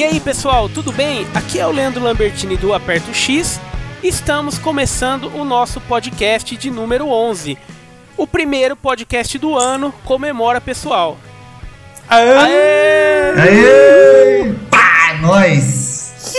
[0.00, 1.26] E aí pessoal, tudo bem?
[1.34, 3.60] Aqui é o Leandro Lambertini do Aperto X.
[4.02, 7.58] Estamos começando o nosso podcast de número 11.
[8.16, 11.18] O primeiro podcast do ano comemora pessoal.
[12.08, 12.32] Aê!
[12.32, 13.40] Aê!
[13.42, 14.52] Aê!
[14.70, 16.34] Pá, nós!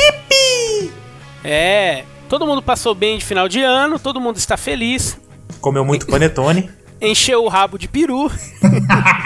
[1.44, 5.20] É, todo mundo passou bem de final de ano, todo mundo está feliz,
[5.62, 6.72] Comeu muito panetone.
[7.02, 8.32] Encheu o rabo de peru.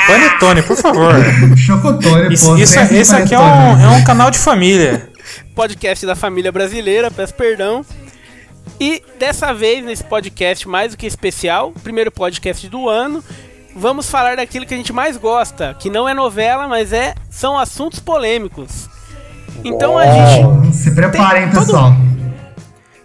[0.07, 1.13] panetone, por favor.
[1.57, 2.55] Chocotone, Isso, pô.
[2.57, 5.09] isso- sempre esse aqui é um, é um canal de família.
[5.55, 7.85] podcast da família brasileira, peço perdão.
[8.79, 13.23] E dessa vez, nesse podcast mais do que especial, primeiro podcast do ano,
[13.75, 17.57] vamos falar daquilo que a gente mais gosta, que não é novela, mas é são
[17.57, 18.89] assuntos polêmicos.
[19.63, 21.93] Então a gente, Se preparem, Tem todo- pessoal.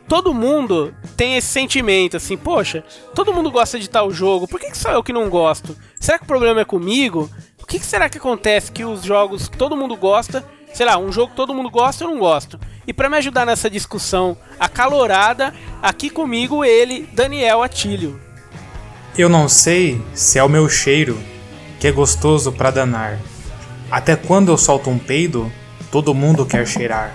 [0.08, 2.82] todo mundo tem esse sentimento assim, poxa,
[3.14, 5.76] todo mundo gosta de tal jogo, por que, que só eu que não gosto?
[6.00, 7.28] Será que o problema é comigo?
[7.62, 10.96] O que, que será que acontece que os jogos que todo mundo gosta, sei lá,
[10.96, 12.58] um jogo que todo mundo gosta eu não gosto?
[12.86, 18.18] E pra me ajudar nessa discussão acalorada, aqui comigo ele, Daniel Atílio.
[19.18, 21.20] Eu não sei se é o meu cheiro
[21.78, 23.18] que é gostoso pra danar.
[23.90, 25.52] Até quando eu solto um peido,
[25.92, 27.14] todo mundo quer cheirar.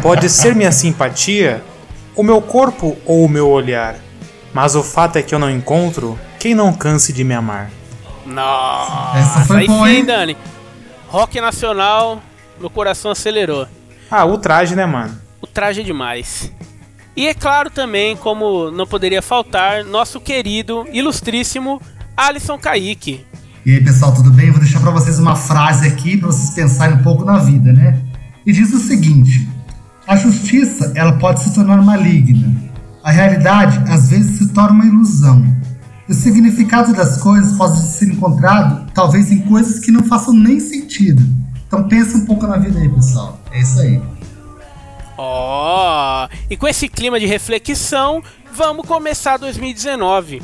[0.00, 1.60] Pode ser minha simpatia,
[2.16, 3.96] o meu corpo ou o meu olhar.
[4.52, 7.70] Mas o fato é que eu não encontro quem não canse de me amar.
[8.26, 10.04] Nossa, Essa foi aí boa, sim, hein?
[10.04, 10.36] Dani.
[11.08, 12.22] Rock nacional,
[12.60, 13.66] meu coração acelerou.
[14.10, 15.18] Ah, o traje, né, mano?
[15.40, 16.52] O traje é demais.
[17.16, 21.80] E é claro também, como não poderia faltar, nosso querido, ilustríssimo
[22.16, 23.26] Alisson Kaique.
[23.64, 24.46] E aí, pessoal, tudo bem?
[24.46, 27.72] Eu vou deixar pra vocês uma frase aqui pra vocês pensarem um pouco na vida,
[27.72, 28.00] né?
[28.44, 29.48] E diz o seguinte:
[30.12, 32.54] A justiça, ela pode se tornar maligna.
[33.02, 35.42] A realidade, às vezes, se torna uma ilusão.
[36.06, 41.24] O significado das coisas pode ser encontrado, talvez, em coisas que não façam nem sentido.
[41.66, 43.40] Então pensa um pouco na vida aí, pessoal.
[43.52, 44.02] É isso aí.
[45.16, 48.22] Ó, e com esse clima de reflexão,
[48.54, 50.42] vamos começar 2019.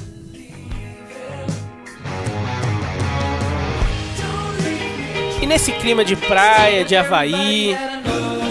[5.43, 7.77] E nesse clima de praia, de Havaí,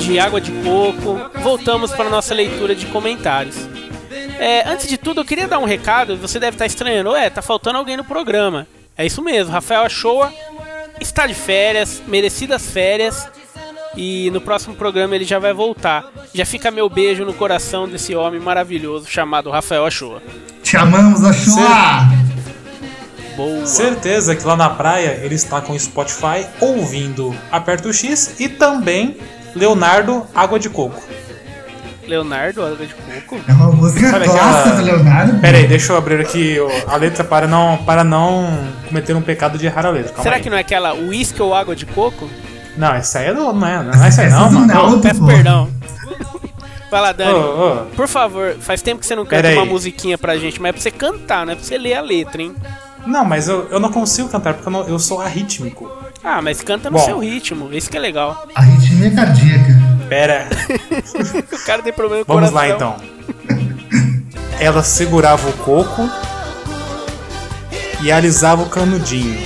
[0.08, 3.58] de água de coco, voltamos para nossa leitura de comentários.
[4.40, 6.16] É, antes de tudo, eu queria dar um recado.
[6.18, 7.10] Você deve estar estranhando.
[7.10, 8.66] Ué, tá faltando alguém no programa.
[8.98, 9.52] É isso mesmo.
[9.52, 10.32] Rafael Achoa
[11.02, 13.28] está de férias, merecidas férias.
[13.98, 16.06] E no próximo programa ele já vai voltar.
[16.34, 20.22] Já fica meu beijo no coração desse homem maravilhoso chamado Rafael Achoa.
[20.64, 22.08] Te amamos, Achua!
[23.36, 23.68] Boa.
[23.68, 29.18] Certeza que lá na praia ele está com o Spotify ouvindo Aperto X e também
[29.56, 31.02] Leonardo Água de Coco.
[32.08, 33.42] Leonardo, água de coco.
[33.50, 35.40] É uma música Sabe clássica aquela- do Leonardo.
[35.42, 36.56] Pera aí, deixa eu abrir aqui
[36.88, 38.48] a letra para não, para não
[38.88, 40.10] cometer um pecado de errar a letra.
[40.12, 40.42] Calma Será aí.
[40.42, 42.30] que não é aquela uísque ou água de coco?
[42.78, 44.56] Não, essa aí é do, não é, não é essa aí Essa não, é do
[44.60, 44.68] mano.
[44.74, 45.00] Naldo.
[45.02, 45.26] Peço pô.
[45.26, 45.70] perdão.
[46.90, 47.34] Vai lá, Dani.
[47.34, 49.70] ô, Por favor, faz tempo que você não Pera canta uma aí.
[49.70, 52.42] musiquinha pra gente, mas é pra você cantar, não é pra você ler a letra,
[52.42, 52.56] hein?
[53.06, 55.92] Não, mas eu, eu não consigo cantar porque eu, não- eu sou arrítmico.
[56.24, 57.04] Ah, mas canta no Bom.
[57.06, 58.48] seu ritmo, esse que é legal.
[58.98, 59.74] Arritmia cardíaca.
[60.10, 60.48] Pera,
[61.54, 62.70] O cara tem problema com vamos coração.
[62.70, 62.96] lá então.
[64.60, 66.10] Ela segurava o coco
[68.02, 69.40] e alisava o canudinho.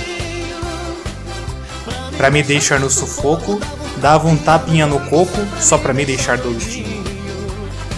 [2.16, 3.60] Pra me deixar no sufoco,
[3.98, 7.02] dava um tapinha no coco só pra me deixar doidinho.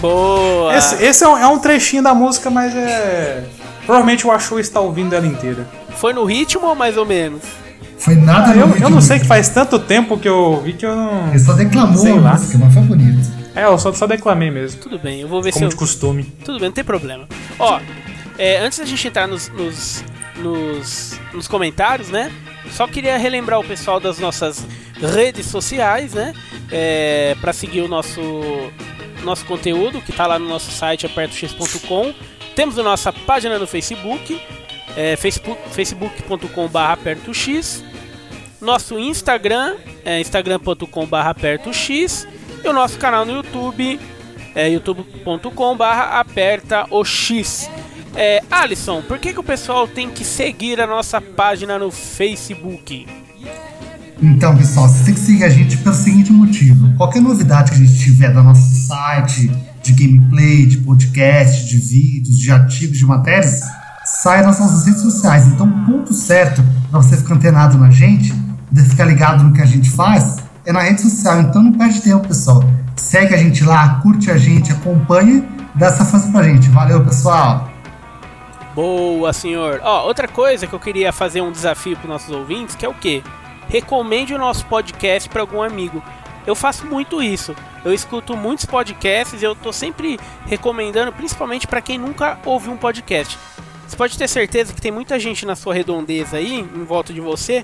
[0.01, 0.75] Boa.
[0.75, 3.43] Esse, esse é, um, é um trechinho da música, mas é.
[3.85, 5.65] Provavelmente o Achu está ouvindo ela inteira.
[5.95, 7.43] Foi no ritmo ou mais ou menos?
[8.05, 10.85] Foi nada no Eu, eu não sei que faz tanto tempo que eu ouvi que
[10.85, 11.29] eu não.
[11.29, 12.33] Ele só declamou Sei a lá.
[12.33, 13.27] música, mas foi bonito.
[13.55, 14.79] É, eu só, só declamei mesmo.
[14.79, 15.79] Tudo bem, eu vou ver Como se de eu...
[15.79, 16.23] costume.
[16.45, 17.27] Tudo bem, não tem problema.
[17.57, 17.79] Ó,
[18.37, 20.03] é, antes da gente entrar nos, nos,
[20.37, 22.31] nos, nos comentários, né?
[22.69, 24.63] Só queria relembrar o pessoal das nossas
[25.01, 26.31] redes sociais, né?
[26.71, 28.21] É, para seguir o nosso,
[29.23, 32.13] nosso conteúdo, que tá lá no nosso site apertox.com.
[32.55, 34.39] Temos a nossa página no Facebook,
[34.95, 37.83] é, facebook, facebook.com.br apertox.
[38.61, 41.89] Nosso Instagram, é instagram.com.br apertox.
[41.89, 43.99] E o nosso canal no YouTube,
[44.55, 47.69] é youtube.com barra aperta o X.
[48.15, 53.05] É, Alisson, por que, que o pessoal tem que seguir a nossa página no Facebook?
[54.21, 56.95] Então, pessoal, você tem que seguir a gente pelo seguinte motivo.
[56.95, 59.51] Qualquer novidade que a gente tiver do nosso site,
[59.83, 63.59] de gameplay, de podcast, de vídeos, de artigos, de matérias,
[64.05, 65.45] sai nas nossas redes sociais.
[65.47, 68.33] Então, o ponto certo para você ficar antenado na gente,
[68.75, 71.39] de ficar ligado no que a gente faz, é na rede social.
[71.39, 72.61] Então, não perde tempo, pessoal.
[72.97, 76.69] Segue a gente lá, curte a gente, acompanha, dá essa força pra gente.
[76.69, 77.69] Valeu, pessoal!
[78.73, 79.79] Boa, senhor.
[79.81, 82.93] Ó, outra coisa que eu queria fazer um desafio para nossos ouvintes, que é o
[82.93, 83.23] quê?
[83.69, 86.03] Recomende o nosso podcast para algum amigo.
[86.45, 87.55] Eu faço muito isso.
[87.85, 92.77] Eu escuto muitos podcasts e eu tô sempre recomendando, principalmente para quem nunca ouviu um
[92.77, 93.39] podcast.
[93.87, 97.21] Você pode ter certeza que tem muita gente na sua redondeza aí, em volta de
[97.21, 97.63] você,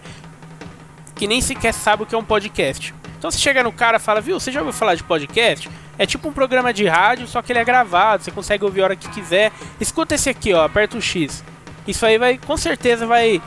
[1.22, 2.96] que nem sequer sabe o que é um podcast.
[3.20, 5.70] Então você chega no cara e fala, viu, você já ouviu falar de podcast?
[5.96, 8.86] É tipo um programa de rádio, só que ele é gravado, você consegue ouvir a
[8.86, 9.52] hora que quiser.
[9.80, 11.44] Escuta esse aqui, ó, aperta o X.
[11.88, 13.40] Isso aí vai, com certeza, vai,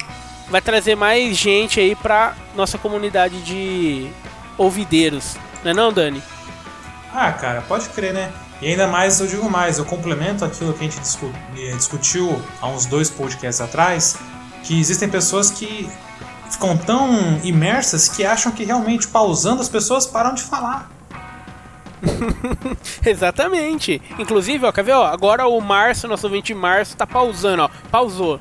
[0.48, 4.08] vai trazer mais gente aí pra nossa comunidade de
[4.56, 5.34] ouvideiros.
[5.64, 6.22] Não é não, Dani?
[7.12, 8.32] Ah, cara, pode crer, né?
[8.62, 11.00] E ainda mais, eu digo mais, eu complemento aquilo que a gente
[11.58, 14.16] eh, discutiu há uns dois podcasts atrás,
[14.62, 15.90] que existem pessoas que
[16.54, 20.90] ficam tão imersas que acham que realmente pausando as pessoas param de falar.
[23.04, 24.00] Exatamente.
[24.18, 27.70] Inclusive, ó, quer ver, ó, agora o Márcio, nosso ouvinte Márcio, tá pausando, ó.
[27.90, 28.38] Pausou.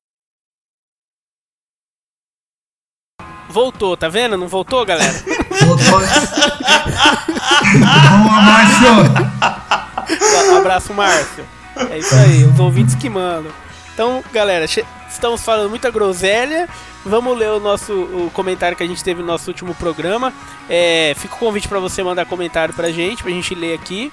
[3.50, 4.36] Voltou, tá vendo?
[4.38, 5.14] Não voltou, galera?
[5.66, 6.00] Voltou.
[7.80, 8.88] Boa, Márcio!
[10.58, 11.46] Abraço, Márcio.
[11.90, 13.52] É isso aí, os ouvintes que mandam.
[13.94, 14.66] Então, galera,
[15.14, 16.68] estamos falando muita groselha.
[17.06, 20.34] Vamos ler o nosso o comentário que a gente teve no nosso último programa.
[20.70, 24.12] É, fica o convite para você mandar comentário pra gente, pra gente ler aqui.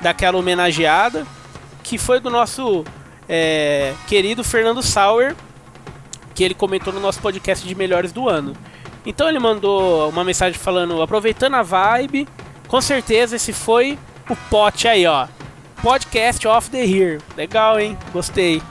[0.00, 1.26] Daquela homenageada.
[1.82, 2.84] Que foi do nosso
[3.28, 5.34] é, querido Fernando Sauer.
[6.34, 8.54] Que ele comentou no nosso podcast de melhores do ano.
[9.04, 12.28] Então ele mandou uma mensagem falando: aproveitando a vibe,
[12.68, 13.98] com certeza esse foi
[14.28, 15.26] o pote aí, ó.
[15.82, 17.20] Podcast of the Year.
[17.36, 17.98] Legal, hein?
[18.12, 18.62] Gostei.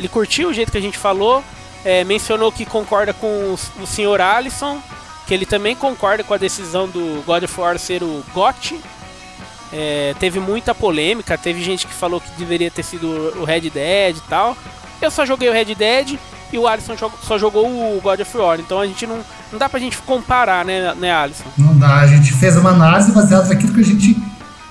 [0.00, 1.44] Ele curtiu o jeito que a gente falou.
[1.84, 4.80] É, mencionou que concorda com o, senhor Alisson,
[5.26, 8.80] que ele também concorda com a decisão do God of War ser o GOT.
[9.72, 13.06] É, teve muita polêmica, teve gente que falou que deveria ter sido
[13.38, 14.56] o Red Dead e tal.
[15.00, 16.18] Eu só joguei o Red Dead
[16.52, 19.20] e o Alisson só jogou o God of War, então a gente não,
[19.52, 21.44] não dá pra gente comparar, né, né, Alisson?
[21.56, 24.16] Não dá, a gente fez uma análise baseada naquilo que a gente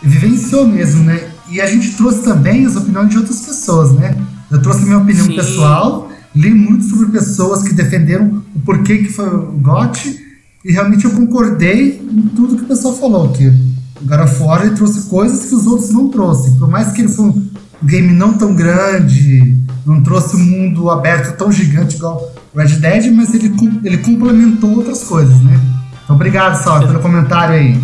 [0.02, 1.32] vivenciou mesmo, né?
[1.48, 4.16] E a gente trouxe também as opiniões de outras pessoas, né?
[4.52, 5.36] Eu trouxe minha opinião Sim.
[5.36, 10.20] pessoal li muito sobre pessoas que defenderam o porquê que foi o GOT
[10.64, 15.10] e realmente eu concordei em tudo que o pessoal falou, que o War ele trouxe
[15.10, 16.58] coisas que os outros não trouxeram.
[16.58, 17.50] Por mais que ele foi um
[17.84, 23.34] game não tão grande, não trouxe um mundo aberto tão gigante igual Red Dead, mas
[23.34, 23.54] ele,
[23.84, 25.60] ele complementou outras coisas, né?
[26.04, 27.80] Então, obrigado, Sal, pelo comentário aí.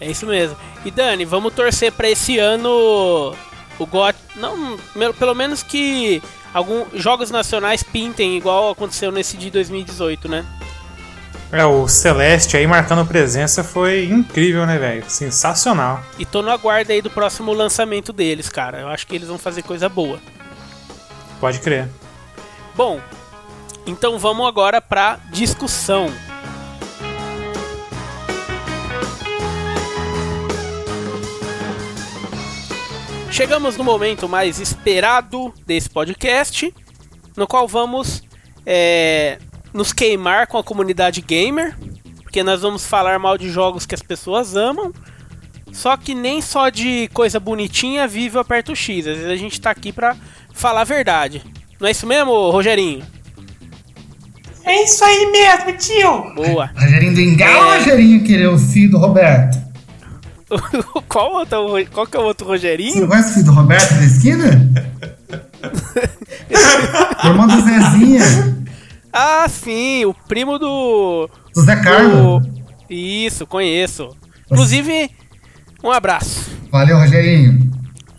[0.00, 0.56] É isso mesmo.
[0.84, 3.34] E Dani, vamos torcer para esse ano
[3.80, 4.76] o GOT, não,
[5.18, 6.22] pelo menos que
[6.52, 10.44] alguns jogos nacionais pintem igual aconteceu nesse de 2018, né?
[11.52, 15.04] É, o Celeste aí marcando presença foi incrível, né, velho?
[15.08, 16.00] Sensacional.
[16.16, 18.80] E tô no aguardo aí do próximo lançamento deles, cara.
[18.80, 20.20] Eu acho que eles vão fazer coisa boa.
[21.40, 21.88] Pode crer.
[22.76, 23.00] Bom,
[23.84, 26.12] então vamos agora pra discussão.
[33.30, 36.74] Chegamos no momento mais esperado desse podcast,
[37.36, 38.22] no qual vamos
[38.66, 39.38] é,
[39.72, 41.76] nos queimar com a comunidade gamer,
[42.22, 44.92] porque nós vamos falar mal de jogos que as pessoas amam.
[45.72, 49.06] Só que nem só de coisa bonitinha vive o aperto X.
[49.06, 50.16] Às vezes a gente tá aqui pra
[50.52, 51.42] falar a verdade.
[51.78, 53.06] Não é isso mesmo, Rogerinho?
[54.64, 56.34] É isso aí mesmo, tio!
[56.34, 56.70] Boa!
[56.76, 57.78] Rogerinho do Engal é...
[57.78, 59.69] Rogerinho que é o filho do Roberto?
[61.08, 62.92] qual, outro, qual que é o outro Rogerinho?
[62.92, 64.70] Você não conhece o filho do Roberto da esquina?
[67.24, 68.22] Irmão do Zezinha.
[69.12, 71.28] Ah, sim, o primo do.
[71.54, 72.46] Do Zé Carlos.
[72.88, 74.16] Isso, conheço.
[74.50, 75.10] Inclusive,
[75.82, 76.50] um abraço.
[76.70, 77.70] Valeu, Rogerinho.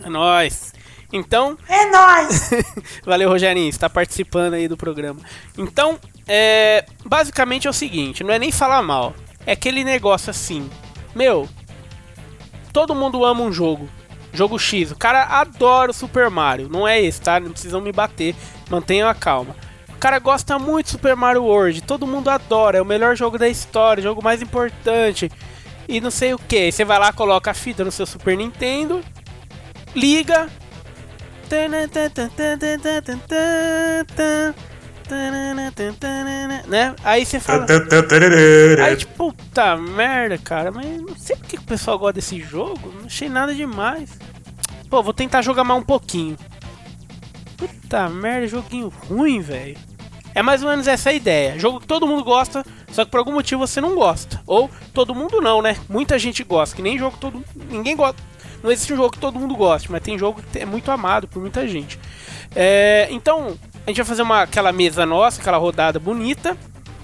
[0.03, 0.73] É nóis.
[1.13, 1.57] Então.
[1.67, 2.51] É nóis!
[3.05, 5.19] Valeu, Rogerinho, está participando aí do programa.
[5.57, 9.13] Então, é, basicamente é o seguinte: não é nem falar mal.
[9.45, 10.69] É aquele negócio assim.
[11.13, 11.49] Meu,
[12.71, 13.89] todo mundo ama um jogo.
[14.33, 14.91] Jogo X.
[14.91, 16.69] O cara adora o Super Mario.
[16.69, 17.39] Não é esse, tá?
[17.39, 18.35] Não precisam me bater.
[18.69, 19.55] Mantenham a calma.
[19.89, 21.81] O cara gosta muito de Super Mario World.
[21.81, 22.77] Todo mundo adora.
[22.77, 24.01] É o melhor jogo da história.
[24.01, 25.29] O jogo mais importante.
[25.87, 26.71] E não sei o que.
[26.71, 29.03] Você vai lá, coloca a fita no seu Super Nintendo.
[29.93, 30.47] Liga
[36.67, 36.95] né?
[37.03, 37.65] Aí você fala.
[38.85, 43.05] Aí tipo, puta merda, cara, mas não sei porque o pessoal gosta desse jogo, não
[43.05, 44.17] achei nada demais.
[44.89, 46.37] Pô, vou tentar jogar mais um pouquinho.
[47.57, 49.77] Puta merda, joguinho ruim, velho.
[50.33, 51.59] É mais ou menos essa a ideia.
[51.59, 54.41] Jogo que todo mundo gosta, só que por algum motivo você não gosta.
[54.45, 55.77] Ou todo mundo não, né?
[55.89, 58.21] Muita gente gosta, que nem jogo todo ninguém gosta.
[58.63, 61.27] Não existe um jogo que todo mundo goste, mas tem jogo que é muito amado
[61.27, 61.99] por muita gente.
[62.55, 66.55] É, então, a gente vai fazer uma, aquela mesa nossa, aquela rodada bonita.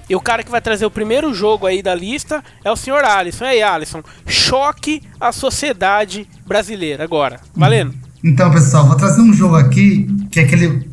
[0.10, 3.04] E o cara que vai trazer o primeiro jogo aí da lista é o senhor
[3.04, 3.44] Alisson.
[3.44, 7.42] E aí, Alisson, choque a sociedade brasileira agora.
[7.54, 7.94] Valendo?
[8.24, 10.90] Então, pessoal, vou trazer um jogo aqui que é aquele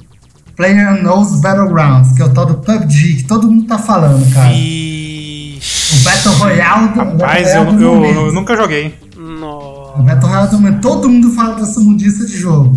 [0.56, 4.48] Player Knows Battlegrounds, que é o tal do PUBG, que todo mundo tá falando, cara.
[4.52, 5.96] Vixe.
[5.96, 8.94] O Battle Royale do Mas Battle eu, Royale do eu- eu nunca joguei.
[9.16, 9.98] Nossa.
[9.98, 10.80] O Battle Royale do momento.
[10.80, 12.76] Todo mundo fala dessa mundiça de jogo.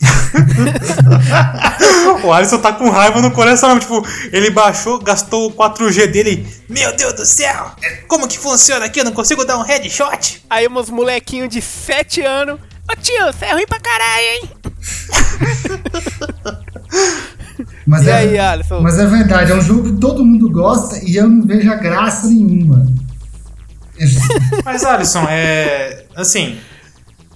[2.24, 3.78] O Alisson tá com raiva no coração.
[3.78, 6.46] Tipo, ele baixou, gastou o 4G dele.
[6.68, 7.70] Meu Deus do céu!
[8.06, 9.00] Como que funciona aqui?
[9.00, 10.44] Eu não consigo dar um headshot?
[10.50, 12.60] Aí uns molequinhos de 7 anos.
[12.90, 14.50] Ô tio, você é ruim pra caralho, hein?
[17.86, 18.80] Mas E é, aí, Alisson?
[18.80, 21.76] Mas é verdade, é um jogo que todo mundo gosta e eu não vejo a
[21.76, 22.86] graça nenhuma.
[24.64, 26.04] Mas, Alisson, é.
[26.14, 26.58] Assim.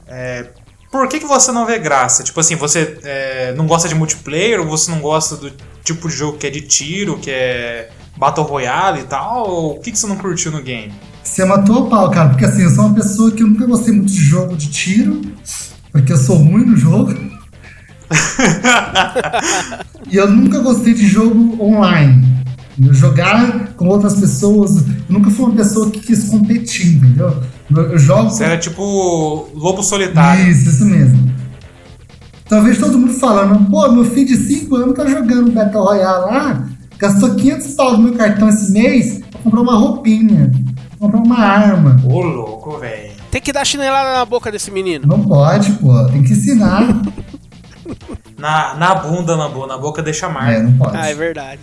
[0.06, 0.46] É,
[0.92, 2.22] por que, que você não vê graça?
[2.22, 5.50] Tipo assim, você é, não gosta de multiplayer ou você não gosta do
[5.82, 9.48] tipo de jogo que é de tiro, que é Battle Royale e tal?
[9.48, 10.92] Ou o que, que você não curtiu no game?
[11.24, 13.94] Você matou a pau, cara, porque assim, eu sou uma pessoa que eu nunca gostei
[13.94, 15.22] muito de jogo de tiro,
[15.90, 17.14] porque eu sou ruim no jogo.
[20.10, 22.41] e eu nunca gostei de jogo online.
[22.80, 27.42] Eu jogar com outras pessoas, eu nunca fui uma pessoa que quis competir, entendeu?
[27.70, 28.30] Eu, jogo.
[28.30, 30.50] Você era tipo Lobo Solitário.
[30.50, 31.32] Isso, isso mesmo.
[32.44, 35.82] Então eu vejo todo mundo falando, pô, meu filho de 5 anos tá jogando Battle
[35.84, 40.50] Royale lá, gastou 500 pau no meu cartão esse mês pra comprar uma roupinha,
[40.90, 42.00] pra comprar uma arma.
[42.04, 43.12] Ô, louco, velho.
[43.30, 45.06] Tem que dar chinelada na boca desse menino.
[45.06, 47.02] Não pode, pô, tem que ensinar.
[48.38, 50.50] Na, na bunda, na, na boca deixa marca.
[50.54, 50.96] é, não pode.
[50.96, 51.60] Ah, é verdade.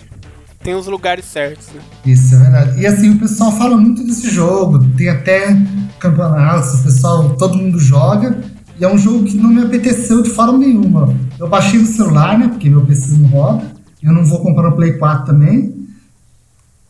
[0.62, 1.82] Tem os lugares certos, né?
[2.06, 2.82] Isso, é verdade.
[2.82, 5.56] E assim, o pessoal fala muito desse jogo, tem até
[6.00, 8.38] campeonatos, o pessoal, todo mundo joga,
[8.78, 11.16] e é um jogo que não me apeteceu de forma nenhuma.
[11.40, 13.64] Eu baixei no celular, né, porque meu PC não roda,
[14.04, 15.80] eu não vou comprar no Play 4 também,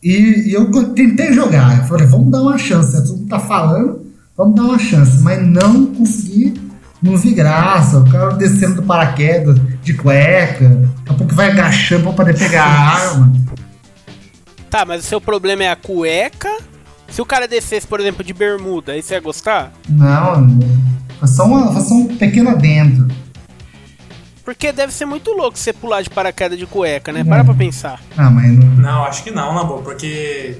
[0.02, 4.00] e, e eu tentei jogar, eu falei, vamos dar uma chance, todo mundo tá falando,
[4.36, 6.54] vamos dar uma chance, mas não consegui,
[7.02, 12.04] não vi graça, o cara descendo do paraquedas de cueca, daqui a pouco vai agachando
[12.04, 13.32] pra poder pegar a arma.
[14.70, 16.56] Tá, mas o seu problema é a cueca.
[17.08, 19.72] Se o cara descesse, por exemplo, de bermuda, aí você ia gostar?
[19.88, 20.58] Não,
[21.18, 23.12] foi só, uma, foi só um pequeno adendo.
[24.44, 27.24] Porque deve ser muito louco você pular de paraquedas de cueca, né?
[27.24, 28.00] Para pra pensar.
[28.16, 28.66] Ah, mas não.
[28.76, 30.58] Não, acho que não, na boa, porque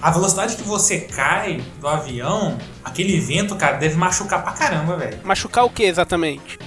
[0.00, 5.18] a velocidade que você cai do avião, aquele vento, cara, deve machucar pra caramba, velho.
[5.24, 6.58] Machucar o que exatamente?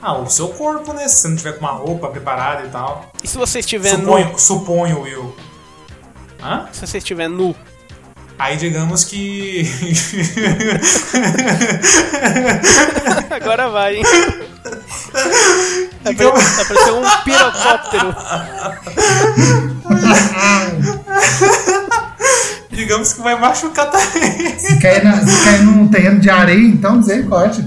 [0.00, 1.06] Ah, o seu corpo, né?
[1.06, 3.12] Se você não tiver com uma roupa preparada e tal.
[3.22, 4.38] E se você estiver Suponho, nu?
[4.38, 5.36] suponho, Will.
[6.42, 6.66] Hã?
[6.72, 7.54] Se você estiver nu?
[8.38, 9.62] Aí digamos que.
[13.30, 14.02] Agora vai, hein?
[16.02, 18.14] Vai Digamos- pare- vai parecer um pirocóptero.
[22.70, 24.58] digamos que vai machucar também.
[24.58, 27.64] Se cair, na, se cair num terreno de areia, então misericórdia.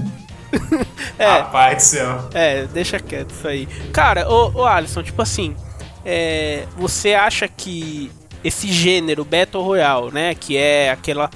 [1.18, 2.28] É, Rapaz do céu.
[2.34, 3.66] é, deixa quieto isso aí.
[3.90, 5.56] Cara, ô, ô Alisson, tipo assim,
[6.04, 8.12] é, você acha que
[8.46, 11.28] esse gênero Battle Royale, né, que é aquela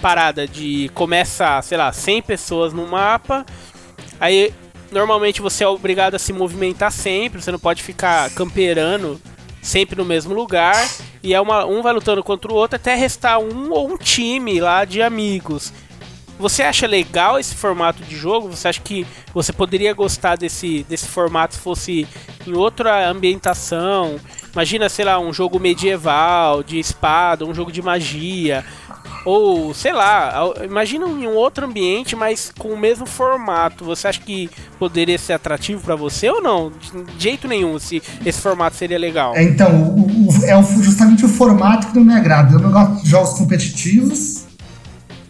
[0.00, 3.46] parada de começa, sei lá, 100 pessoas no mapa,
[4.18, 4.52] aí
[4.92, 9.20] normalmente você é obrigado a se movimentar sempre, você não pode ficar camperando
[9.62, 10.76] sempre no mesmo lugar,
[11.22, 14.60] e é uma, um vai lutando contra o outro até restar um ou um time
[14.60, 15.72] lá de amigos.
[16.38, 18.48] Você acha legal esse formato de jogo?
[18.48, 22.08] Você acha que você poderia gostar desse, desse formato se fosse
[22.46, 24.18] em outra ambientação?
[24.52, 28.64] Imagina, sei lá, um jogo medieval, de espada, um jogo de magia.
[29.24, 30.32] Ou, sei lá,
[30.64, 33.84] imagina em um outro ambiente, mas com o mesmo formato.
[33.84, 36.72] Você acha que poderia ser atrativo pra você ou não?
[37.16, 39.34] De jeito nenhum, se esse formato seria legal.
[39.36, 42.54] É, Então, o- o- é justamente o formato que não me agrada.
[42.54, 44.44] Eu não gosto de jogos competitivos,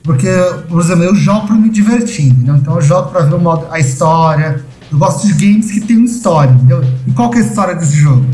[0.04, 0.28] porque,
[0.68, 2.56] por exemplo, eu jogo pra me divertir, entendeu?
[2.56, 4.64] Então eu jogo pra ver o modo, a história.
[4.90, 6.82] Eu gosto de games que tem uma história, entendeu?
[7.06, 8.24] E qual é a história desse jogo?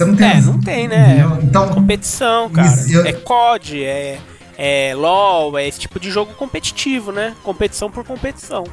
[0.00, 0.30] Você não tem.
[0.30, 1.08] É, não tem, né?
[1.10, 1.38] entendeu?
[1.42, 2.66] Então, Competição, cara.
[2.68, 4.18] Isso, eu- É COD, é,
[4.56, 7.34] é LOL, é esse tipo de jogo competitivo, né?
[7.42, 8.64] Competição por competição.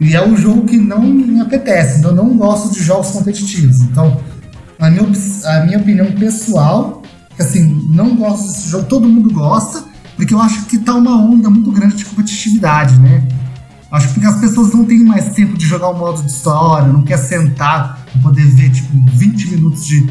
[0.00, 3.80] E é um jogo que não me apetece, então eu não gosto de jogos competitivos.
[3.80, 4.20] Então,
[4.78, 5.02] a minha,
[5.46, 7.02] a minha opinião pessoal,
[7.34, 9.82] que assim, não gosto desse jogo, todo mundo gosta,
[10.14, 13.26] porque eu acho que tá uma onda muito grande de competitividade, né?
[13.90, 16.86] Acho que porque as pessoas não têm mais tempo de jogar o modo de história,
[16.88, 20.06] não quer sentar pra poder ver, tipo, 20 minutos de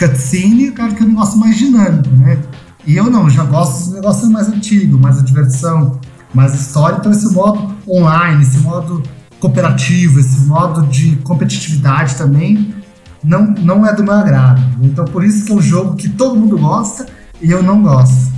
[0.00, 2.42] cutscene, quero que é um negócio mais dinâmico, né?
[2.86, 6.00] E eu não, já gosto dos negócios mais antigos, mais a diversão,
[6.32, 6.96] mais história.
[6.96, 9.02] Então esse modo online, esse modo
[9.38, 12.74] cooperativo, esse modo de competitividade também,
[13.22, 14.62] não, não é do meu agrado.
[14.82, 17.06] Então por isso que é um jogo que todo mundo gosta
[17.40, 18.30] e eu não gosto.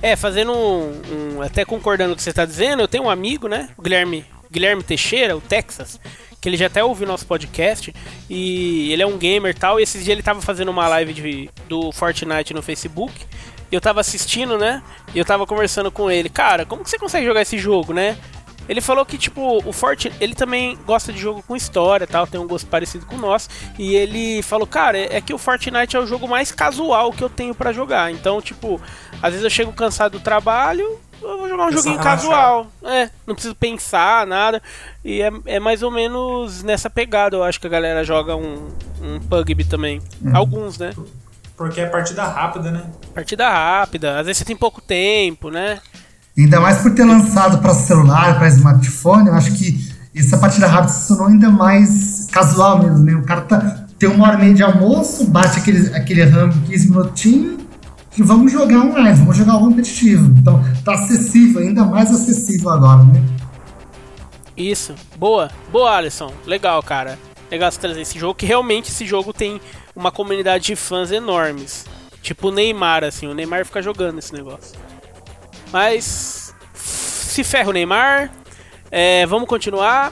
[0.00, 0.92] É, fazendo um,
[1.36, 3.82] um até concordando com o que você está dizendo, eu tenho um amigo, né, o
[3.82, 5.98] Guilherme, Guilherme Teixeira, o Texas,
[6.40, 7.94] que ele já até ouviu nosso podcast
[8.28, 11.12] e ele é um gamer e tal, e esses dias ele tava fazendo uma live
[11.12, 13.12] de, do Fortnite no Facebook.
[13.70, 14.82] E eu tava assistindo, né?
[15.12, 16.28] E eu tava conversando com ele.
[16.28, 18.16] Cara, como que você consegue jogar esse jogo, né?
[18.68, 22.40] Ele falou que, tipo, o Fortnite, ele também gosta de jogo com história tal, tem
[22.40, 23.48] um gosto parecido com o nosso.
[23.78, 27.30] E ele falou, cara, é que o Fortnite é o jogo mais casual que eu
[27.30, 28.10] tenho para jogar.
[28.10, 28.80] Então, tipo,
[29.22, 32.66] às vezes eu chego cansado do trabalho, eu vou jogar um joguinho casual.
[32.84, 34.62] É, não preciso pensar, nada.
[35.04, 38.68] E é, é, mais ou menos nessa pegada, eu acho que a galera joga um,
[39.00, 40.00] um PUBG também.
[40.22, 40.36] Hum.
[40.36, 40.92] Alguns, né?
[41.56, 42.84] Porque é partida rápida, né?
[43.14, 45.80] Partida rápida, às vezes você tem pouco tempo, né?
[46.38, 50.92] Ainda mais por ter lançado para celular, para smartphone, eu acho que essa partida rápida
[50.92, 53.14] se tornou ainda mais casual mesmo, né?
[53.14, 56.90] O cara tá, tem uma hora e meia de almoço, bate aquele, aquele RAM 15
[56.90, 57.60] minutinhos
[58.16, 60.34] e vamos jogar online, vamos jogar o competitivo.
[60.38, 63.22] Então tá acessível, ainda mais acessível agora, né?
[64.56, 67.18] Isso, boa, boa Alisson, legal cara.
[67.50, 69.60] Legal você trazer esse jogo, que realmente esse jogo tem
[69.94, 71.86] uma comunidade de fãs enormes.
[72.20, 74.76] Tipo o Neymar, assim, o Neymar fica jogando esse negócio.
[75.76, 78.30] Mas se ferra o Neymar.
[78.90, 80.10] É, vamos continuar.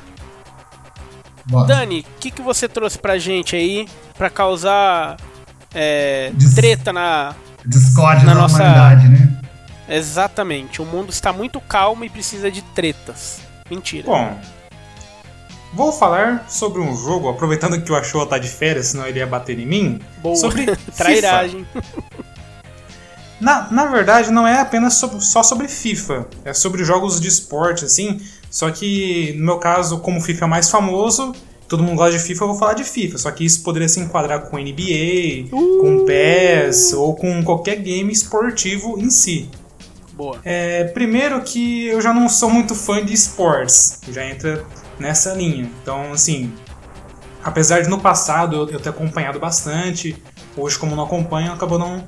[1.47, 1.65] Boa.
[1.65, 5.17] Dani, o que, que você trouxe pra gente aí pra causar
[5.75, 9.41] é, Dis treta na, Discord na nossa humanidade, né?
[9.89, 10.83] Exatamente.
[10.83, 13.41] O mundo está muito calmo e precisa de tretas.
[13.71, 14.05] Mentira.
[14.05, 14.39] Bom,
[15.73, 19.27] vou falar sobre um jogo, aproveitando que o Achou tá de férias, senão ele ia
[19.27, 19.99] bater em mim.
[20.19, 20.37] Boa.
[20.37, 21.67] Sobre trairagem.
[23.45, 27.85] Na, na verdade, não é apenas sobre, só sobre FIFA, é sobre jogos de esporte,
[27.85, 28.19] assim.
[28.51, 31.35] Só que, no meu caso, como o FIFA é mais famoso,
[31.69, 33.19] todo mundo gosta de FIFA, eu vou falar de FIFA.
[33.19, 35.79] Só que isso poderia se enquadrar com NBA, uh!
[35.79, 39.51] com PES ou com qualquer game esportivo em si.
[40.15, 40.39] Boa.
[40.43, 44.65] É, primeiro que eu já não sou muito fã de esportes, já entra
[44.99, 45.71] nessa linha.
[45.83, 46.51] Então, assim,
[47.43, 50.17] apesar de no passado eu, eu ter acompanhado bastante,
[50.57, 52.07] hoje como não acompanho, acabou não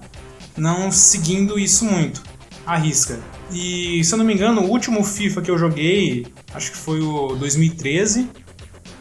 [0.57, 2.23] não seguindo isso muito,
[2.66, 3.19] à risca.
[3.53, 7.01] E se eu não me engano, o último FIFA que eu joguei, acho que foi
[7.01, 8.29] o 2013.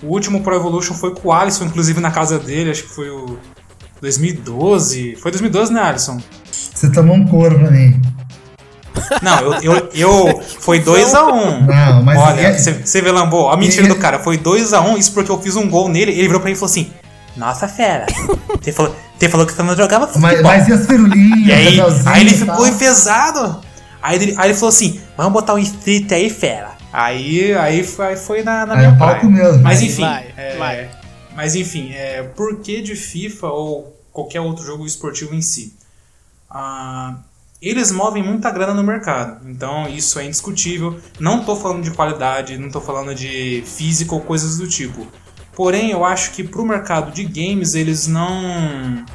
[0.04, 3.10] O último Pro Evolution foi com o Alisson, inclusive na casa dele, acho que foi
[3.10, 3.40] o
[4.02, 5.16] 2012.
[5.16, 6.22] Foi 2012, né, Alisson?
[6.52, 8.00] Você tomou um couro pra mim.
[9.22, 9.54] Não, eu.
[9.62, 11.32] eu, eu foi 2x1.
[11.32, 11.66] Um.
[11.66, 12.18] Não, mas.
[12.18, 14.20] Olha, você vê, Lambô, a mentira do cara.
[14.20, 16.12] Foi 2x1, um, isso porque eu fiz um gol nele.
[16.12, 16.92] Ele virou pra mim e falou assim:
[17.36, 18.06] Nossa, fera.
[18.62, 20.32] Você falou, você falou que você não jogava futebol.
[20.32, 21.48] Mas, mas e as firulinhas?
[21.48, 23.62] E aí, aí ele ficou enfesado.
[24.02, 26.72] Aí ele, aí ele falou assim: vamos botar um street aí, fera.
[26.92, 29.62] Aí, aí foi, foi na, na aí minha é palco mesmo.
[29.62, 30.90] Mas enfim, vai, é, vai.
[31.36, 35.76] mas enfim, é, por que de FIFA ou qualquer outro jogo esportivo em si?
[36.50, 37.18] Ah,
[37.62, 41.00] eles movem muita grana no mercado, então isso é indiscutível.
[41.20, 45.06] Não estou falando de qualidade, não estou falando de física ou coisas do tipo.
[45.56, 49.06] Porém, eu acho que para o mercado de games eles não.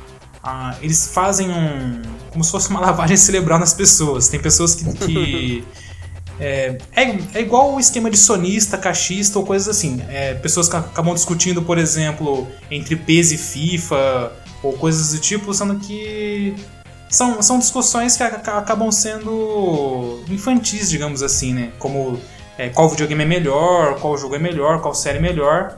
[0.42, 2.02] Ah, eles fazem um.
[2.30, 4.28] como se fosse uma lavagem cerebral nas pessoas.
[4.28, 4.84] Tem pessoas que.
[4.96, 5.64] que
[6.40, 10.02] é, é, é, igual o esquema de sonista, caixista ou coisas assim.
[10.08, 15.52] É, pessoas que acabam discutindo, por exemplo, entre PES e FIFA ou coisas do tipo,
[15.52, 16.54] sendo que
[17.10, 21.72] são, são discussões que acabam sendo infantis, digamos assim, né?
[21.78, 22.18] Como
[22.56, 25.76] é, qual videogame é melhor, qual jogo é melhor, qual série é melhor.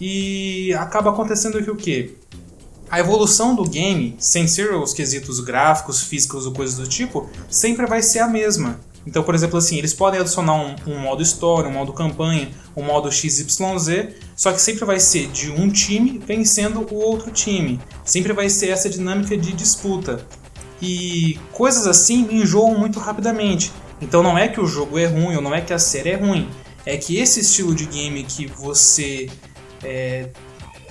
[0.00, 2.14] E acaba acontecendo que o quê?
[2.90, 7.86] A evolução do game, sem ser os quesitos gráficos, físicos ou coisas do tipo, sempre
[7.86, 8.80] vai ser a mesma.
[9.06, 12.82] Então, por exemplo, assim, eles podem adicionar um, um, modo história, um modo campanha, um
[12.82, 17.80] modo XYZ, só que sempre vai ser de um time vencendo o outro time.
[18.04, 20.26] Sempre vai ser essa dinâmica de disputa.
[20.82, 23.72] E coisas assim me enjoam muito rapidamente.
[24.00, 26.16] Então não é que o jogo é ruim ou não é que a série é
[26.16, 26.48] ruim.
[26.84, 29.28] É que esse estilo de game que você
[29.82, 30.28] é,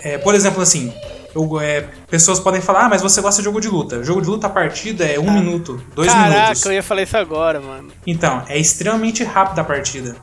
[0.01, 0.93] é, por exemplo, assim,
[1.35, 4.03] eu, é, pessoas podem falar, ah, mas você gosta de jogo de luta.
[4.03, 5.33] Jogo de luta, a partida é um ah.
[5.33, 6.47] minuto, dois Caraca, minutos.
[6.47, 7.91] Caraca, eu ia falar isso agora, mano.
[8.05, 10.15] Então, é extremamente rápida a partida.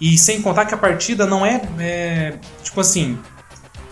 [0.00, 3.18] E sem contar que a partida não é, é tipo assim,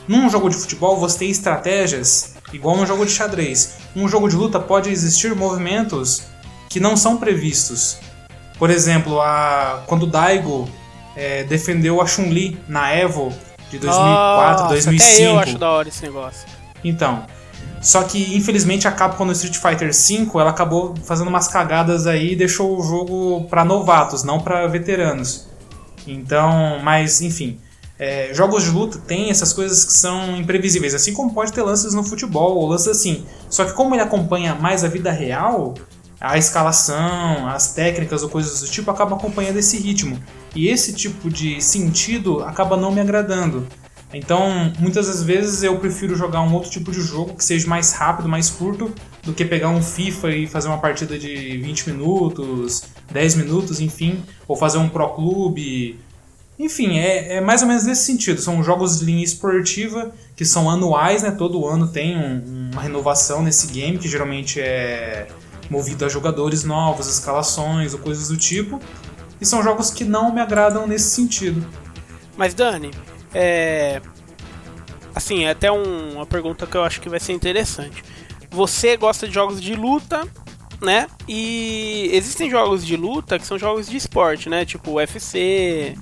[0.06, 3.78] num jogo de futebol você tem estratégias igual num jogo de xadrez.
[3.94, 6.24] Num jogo de luta pode existir movimentos
[6.68, 7.98] que não são previstos.
[8.58, 10.68] Por exemplo, a, quando o Daigo
[11.16, 13.32] é, defendeu a Chun-Li na Evo
[13.70, 15.12] de 2004, Nossa, 2005.
[15.12, 16.46] Até eu acho da hora esse negócio.
[16.82, 17.24] Então,
[17.80, 22.32] só que infelizmente a Capcom no Street Fighter V ela acabou fazendo umas cagadas aí
[22.32, 25.46] e deixou o jogo para novatos, não para veteranos.
[26.06, 27.58] Então, mas enfim,
[27.96, 31.94] É, jogos de luta tem essas coisas que são imprevisíveis, assim como pode ter lances
[31.94, 33.24] no futebol ou lances assim.
[33.48, 35.74] Só que como ele acompanha mais a vida real,
[36.20, 40.18] a escalação, as técnicas ou coisas do tipo acaba acompanhando esse ritmo.
[40.54, 43.66] E esse tipo de sentido acaba não me agradando.
[44.12, 47.92] Então, muitas das vezes eu prefiro jogar um outro tipo de jogo que seja mais
[47.92, 52.84] rápido, mais curto, do que pegar um FIFA e fazer uma partida de 20 minutos,
[53.10, 55.98] 10 minutos, enfim, ou fazer um Pro Clube.
[56.56, 58.40] Enfim, é, é mais ou menos nesse sentido.
[58.40, 61.32] São jogos de linha esportiva que são anuais, né?
[61.32, 65.26] Todo ano tem um, uma renovação nesse game, que geralmente é
[65.70, 68.80] movido a jogadores novos, escalações ou coisas do tipo.
[69.40, 71.66] E são jogos que não me agradam nesse sentido.
[72.36, 72.90] Mas Dani,
[73.32, 74.00] é.
[75.14, 78.02] Assim, é até um, uma pergunta que eu acho que vai ser interessante.
[78.50, 80.26] Você gosta de jogos de luta,
[80.80, 81.06] né?
[81.28, 84.64] E existem jogos de luta que são jogos de esporte, né?
[84.64, 85.96] Tipo UFC.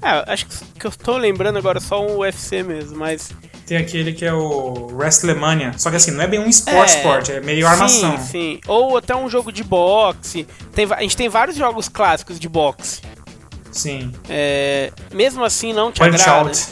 [0.00, 3.30] É, acho que eu estou lembrando agora só um UFC mesmo, mas.
[3.68, 5.74] Tem aquele que é o WrestleMania.
[5.76, 8.16] Só que assim, não é bem um esporte, é, esporte, é meio armação.
[8.16, 8.60] Sim, sim.
[8.66, 10.46] Ou até um jogo de boxe.
[10.74, 13.02] Tem, a gente tem vários jogos clássicos de boxe.
[13.70, 14.10] Sim.
[14.26, 16.48] É, mesmo assim não te Punch agrada.
[16.48, 16.66] Out.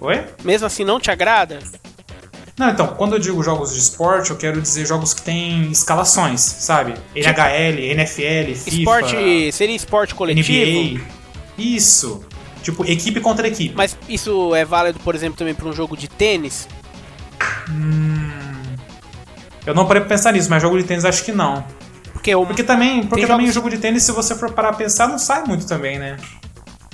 [0.00, 0.24] Oi?
[0.42, 1.58] Mesmo assim não te agrada?
[2.56, 6.40] Não, então, quando eu digo jogos de esporte, eu quero dizer jogos que têm escalações,
[6.40, 6.94] sabe?
[7.14, 8.76] NHL, NFL, FIFA.
[8.78, 9.52] Esporte.
[9.52, 10.48] Seria esporte coletivo?
[10.50, 11.04] NBA.
[11.58, 12.24] Isso.
[12.64, 13.74] Tipo, equipe contra equipe.
[13.76, 16.66] Mas isso é válido, por exemplo, também para um jogo de tênis?
[19.66, 21.64] Eu não parei pra pensar nisso, mas jogo de tênis acho que não.
[22.12, 24.72] Porque, o, Porque também, porque também jogos- jogo de tênis, se você for parar a
[24.72, 26.16] pensar, não sai muito também, né?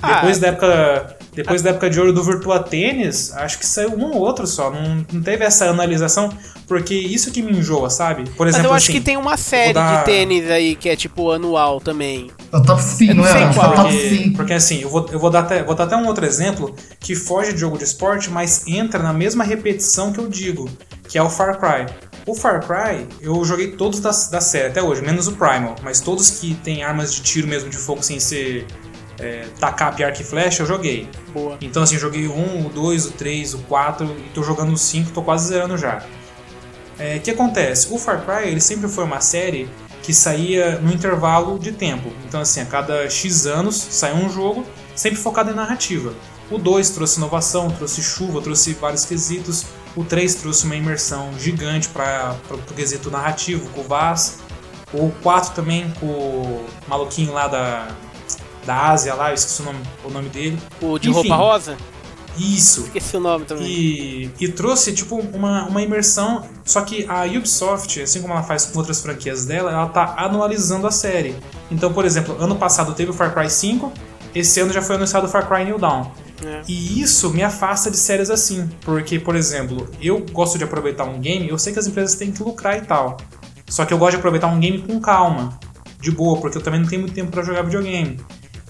[0.01, 0.15] Ah.
[0.15, 1.17] Depois da época.
[1.33, 4.69] Depois da época de ouro do Virtua Tênis, acho que saiu um ou outro só.
[4.69, 6.29] Não, não teve essa analisação,
[6.67, 8.29] porque isso que me enjoa, sabe?
[8.31, 10.89] Por Mas exemplo, eu acho assim, que tem uma série dar- de tênis aí que
[10.89, 12.29] é tipo anual também.
[12.51, 13.43] É o top 5, Eu não é?
[13.49, 14.35] é qual, Porque, 5.
[14.35, 17.15] porque assim, eu vou, eu vou, dar até, vou dar até um outro exemplo que
[17.15, 20.69] foge de jogo de esporte, mas entra na mesma repetição que eu digo,
[21.07, 21.85] que é o Far Cry.
[22.27, 26.01] O Far Cry, eu joguei todos da, da série até hoje, menos o Primal, mas
[26.01, 28.67] todos que tem armas de tiro mesmo de fogo sem ser
[29.21, 31.07] é, tacar, arco e flecha, eu joguei.
[31.33, 31.57] Boa.
[31.61, 34.77] Então assim, joguei o 1, o 2, o 3, o 4 e tô jogando o
[34.77, 36.03] 5, tô quase zerando já.
[36.97, 37.87] É, O que acontece?
[37.91, 39.69] O Far Cry ele sempre foi uma série
[40.01, 42.11] que saía no intervalo de tempo.
[42.27, 46.13] Então assim, a cada X anos saiu um jogo, sempre focado em narrativa.
[46.49, 49.65] O 2 trouxe inovação, trouxe chuva, trouxe vários quesitos.
[49.95, 54.39] O 3 trouxe uma imersão gigante para o quesito narrativo, com o Vaz.
[54.93, 57.87] O 4 também com o maluquinho lá da,
[58.65, 60.59] da Ásia lá, eu esqueci o nome, o nome dele.
[60.81, 61.29] O de Enfim.
[61.29, 61.77] roupa rosa?
[62.37, 62.81] Isso.
[62.81, 63.67] Esqueci o nome também.
[63.67, 66.45] E, e trouxe tipo uma, uma imersão.
[66.63, 70.87] Só que a Ubisoft, assim como ela faz com outras franquias dela, ela tá anualizando
[70.87, 71.35] a série.
[71.69, 73.91] Então, por exemplo, ano passado teve o Far Cry 5,
[74.33, 76.05] esse ano já foi anunciado o Far Cry New Dawn.
[76.43, 76.61] É.
[76.67, 78.69] E isso me afasta de séries assim.
[78.81, 82.31] Porque, por exemplo, eu gosto de aproveitar um game, eu sei que as empresas têm
[82.31, 83.17] que lucrar e tal.
[83.67, 85.59] Só que eu gosto de aproveitar um game com calma,
[85.99, 88.19] de boa, porque eu também não tenho muito tempo pra jogar videogame.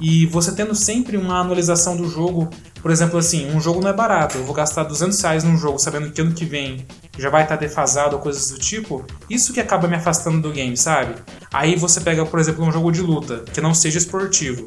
[0.02, 2.50] E você tendo sempre uma anualização do jogo,
[2.82, 5.78] por exemplo, assim, um jogo não é barato, eu vou gastar 200 reais num jogo
[5.78, 6.88] sabendo que ano que vem
[7.20, 10.76] já vai estar defasado ou coisas do tipo, isso que acaba me afastando do game,
[10.76, 11.14] sabe?
[11.54, 14.66] Aí você pega, por exemplo, um jogo de luta, que não seja esportivo.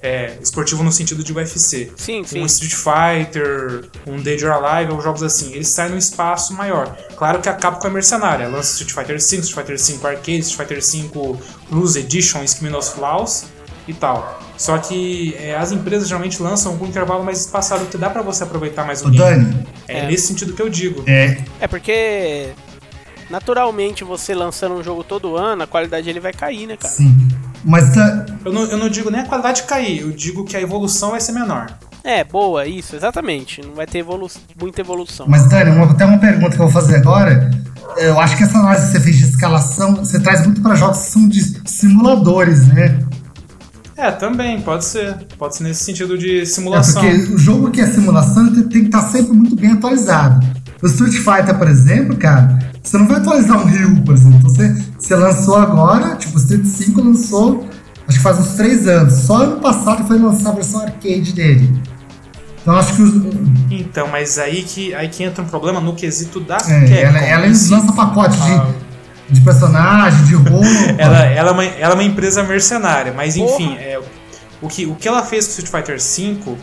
[0.00, 1.90] É, esportivo no sentido de UFC.
[1.96, 2.40] Sim, sim.
[2.40, 6.96] Um Street Fighter, um Dead or Alive, ou jogos assim, eles saem num espaço maior.
[7.16, 10.68] Claro que a Capcom é mercenária, lança Street Fighter V, Street Fighter V Arcade, Street
[10.68, 13.46] Fighter V Plus Edition, Skin of Flaws
[13.86, 14.40] e tal.
[14.56, 18.22] Só que é, as empresas geralmente lançam com um intervalo mais espaçado, que dá pra
[18.22, 19.44] você aproveitar mais o Ô, game.
[19.44, 20.06] Dani, É, É.
[20.06, 21.02] nesse sentido que eu digo.
[21.06, 22.50] é, É porque
[23.30, 26.92] naturalmente você lançando um jogo todo ano, a qualidade ele vai cair, né, cara?
[26.92, 27.28] sim.
[27.66, 30.60] Mas tá, Eu não, eu não digo nem a qualidade cair, eu digo que a
[30.60, 31.66] evolução vai ser menor.
[32.04, 33.62] É, boa, isso, exatamente.
[33.62, 35.24] Não vai ter evolu muita evolução.
[35.26, 37.50] Mas, Dani, uma, até uma pergunta que eu vou fazer agora.
[37.96, 40.98] Eu acho que essa análise que você fez de escalação, você traz muito para jogos
[40.98, 42.98] que são de simuladores, né?
[43.96, 45.16] É, também, pode ser.
[45.38, 47.00] Pode ser nesse sentido de É simulação.
[47.02, 50.44] porque o jogo que é simulação tem que estar sempre muito bem atualizado.
[50.82, 54.38] O Street Fighter, por exemplo, cara, você não vai atualizar um Ryu, por exemplo.
[54.38, 57.66] Então, você, você lançou agora, tipo, o Street 5 lançou,
[58.08, 59.14] acho que faz uns 3 anos.
[59.14, 61.80] Só ano passado foi lançar a versão arcade dele.
[62.60, 63.12] Então acho que os,
[63.70, 66.94] Então, mas aí que, aí que entra um problema no quesito da é, Capcom.
[66.94, 68.66] ela, ela lança pacote Ah.
[69.28, 70.66] De, personagem, de roupa.
[70.98, 73.54] Ela, ela, é uma, ela é uma empresa mercenária, mas Porra.
[73.54, 74.00] enfim, é,
[74.60, 76.56] o, que, o que ela fez com o Street Fighter V,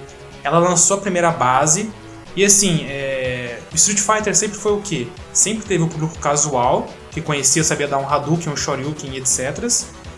[0.43, 1.89] ela lançou a primeira base,
[2.35, 5.07] e assim, é, o Street Fighter sempre foi o quê?
[5.33, 9.67] Sempre teve o público casual, que conhecia, sabia dar um Hadouken, um Shoryuken e etc.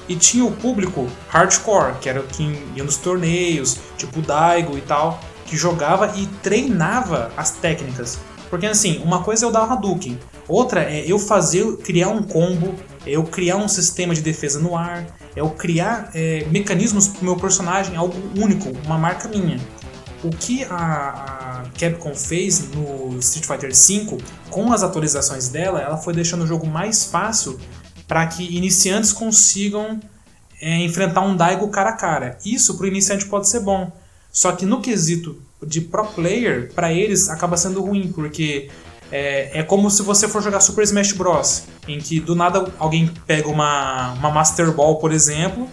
[0.08, 2.44] E tinha o público hardcore, que era o que
[2.76, 8.20] ia nos torneios, tipo o Daigo e tal, que jogava e treinava as técnicas.
[8.50, 12.76] Porque assim, uma coisa é eu dar Hadouken, outra é eu fazer, criar um combo,
[13.06, 17.24] é eu criar um sistema de defesa no ar, é eu criar é, mecanismos pro
[17.24, 19.60] meu personagem, algo único, uma marca minha.
[20.24, 24.18] O que a, a Capcom fez no Street Fighter V,
[24.50, 27.60] com as atualizações dela, ela foi deixando o jogo mais fácil
[28.08, 30.00] para que iniciantes consigam
[30.62, 32.38] é, enfrentar um Daigo cara a cara.
[32.46, 33.92] Isso para o iniciante pode ser bom.
[34.32, 38.70] Só que no quesito de pro player, para eles acaba sendo ruim, porque
[39.16, 41.66] é, é, como se você for jogar Super Smash Bros.
[41.88, 45.70] Em que do nada alguém pega uma, uma Master Ball, por exemplo,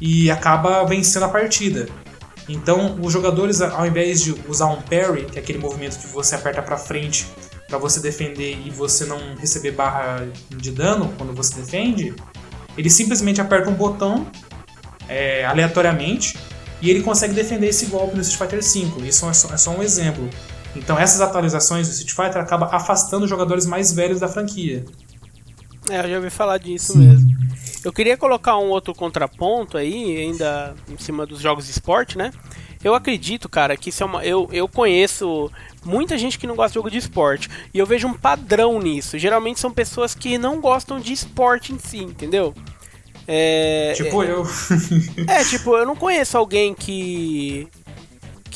[0.00, 1.88] e acaba vencendo a partida.
[2.48, 6.36] Então, os jogadores, ao invés de usar um parry, que é aquele movimento que você
[6.36, 7.26] aperta para frente
[7.66, 12.14] para você defender e você não receber barra de dano quando você defende,
[12.78, 14.28] ele simplesmente aperta um botão
[15.08, 16.38] é, aleatoriamente
[16.80, 19.08] e ele consegue defender esse golpe no Street Fighter V.
[19.08, 20.30] Isso é só, é só um exemplo.
[20.76, 24.84] Então essas atualizações do Street Fighter acabam afastando os jogadores mais velhos da franquia.
[25.90, 27.06] É, eu já ouvi falar disso Sim.
[27.08, 27.36] mesmo.
[27.84, 32.32] Eu queria colocar um outro contraponto aí, ainda em cima dos jogos de esporte, né?
[32.82, 34.24] Eu acredito, cara, que isso é uma.
[34.24, 35.50] Eu, eu conheço
[35.84, 37.48] muita gente que não gosta de jogo de esporte.
[37.72, 39.18] E eu vejo um padrão nisso.
[39.18, 42.54] Geralmente são pessoas que não gostam de esporte em si, entendeu?
[43.26, 44.46] É, tipo é, eu.
[45.26, 47.68] é, tipo, eu não conheço alguém que.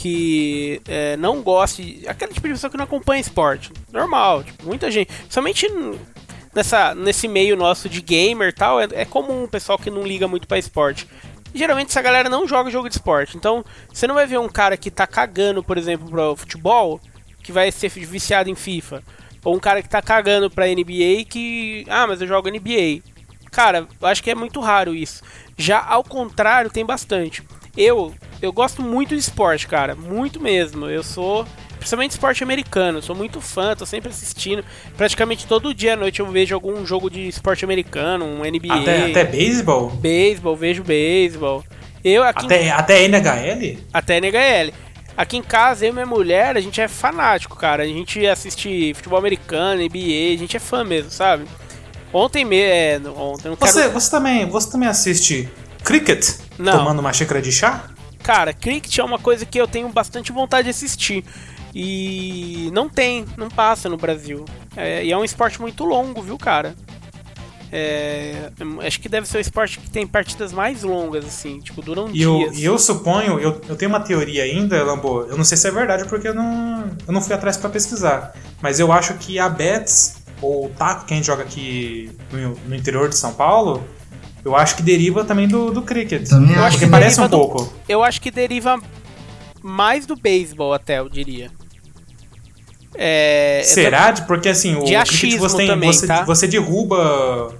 [0.00, 2.02] Que é, não goste.
[2.06, 3.70] Aquele tipo de pessoa que não acompanha esporte.
[3.92, 5.12] Normal, tipo, muita gente.
[5.28, 5.68] Somente
[6.54, 10.02] nessa, nesse meio nosso de gamer e tal, é, é comum o pessoal que não
[10.02, 11.06] liga muito para esporte.
[11.54, 13.36] geralmente essa galera não joga jogo de esporte.
[13.36, 16.98] Então, você não vai ver um cara que tá cagando, por exemplo, pro futebol,
[17.42, 19.02] que vai ser viciado em FIFA.
[19.44, 21.84] Ou um cara que tá cagando pra NBA que.
[21.90, 23.02] Ah, mas eu jogo NBA.
[23.50, 25.22] Cara, eu acho que é muito raro isso.
[25.58, 27.42] Já ao contrário, tem bastante.
[27.76, 29.94] Eu, eu gosto muito de esporte, cara.
[29.94, 30.86] Muito mesmo.
[30.86, 31.46] Eu sou.
[31.78, 34.62] Principalmente esporte americano, sou muito fã, tô sempre assistindo.
[34.98, 38.82] Praticamente todo dia à noite eu vejo algum jogo de esporte americano, um NBA.
[38.82, 39.88] Até, até beisebol?
[39.88, 41.64] Beisebol, vejo beisebol.
[42.04, 42.70] Eu aqui até, em...
[42.70, 43.78] até NHL?
[43.94, 44.74] Até NHL.
[45.16, 47.82] Aqui em casa, eu e minha mulher, a gente é fanático, cara.
[47.82, 51.46] A gente assiste futebol americano, NBA, a gente é fã mesmo, sabe?
[52.12, 53.08] Ontem mesmo.
[53.08, 53.92] É, ontem, não você, quero...
[53.92, 55.48] você, também, você também assiste
[55.84, 56.36] cricket?
[56.58, 56.78] Não.
[56.78, 57.84] Tomando uma xícara de chá?
[58.22, 61.24] Cara, cricket é uma coisa que eu tenho bastante vontade de assistir.
[61.74, 64.44] E não tem, não passa no Brasil.
[64.76, 66.74] É, e é um esporte muito longo, viu, cara?
[67.72, 68.50] É,
[68.84, 72.12] acho que deve ser o esporte que tem partidas mais longas, assim, tipo, duram e
[72.12, 72.24] dias.
[72.24, 75.68] Eu, e eu suponho, eu, eu tenho uma teoria ainda, Lambo, eu não sei se
[75.68, 79.38] é verdade porque eu não, eu não fui atrás para pesquisar, mas eu acho que
[79.38, 83.32] a Betts ou o taco que a gente joga aqui no, no, interior de São
[83.34, 83.84] Paulo,
[84.44, 86.28] eu acho que deriva também do, do cricket.
[86.28, 87.72] Também eu acho que parece um do, pouco.
[87.88, 88.80] Eu acho que deriva
[89.62, 91.50] mais do beisebol até, eu diria.
[92.94, 94.12] É, Será?
[94.12, 94.22] Tô...
[94.24, 96.24] Porque assim, o cricket você, tem, também, você, tá?
[96.24, 97.54] você derruba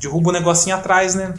[0.00, 1.34] derruba o negocinho atrás, né?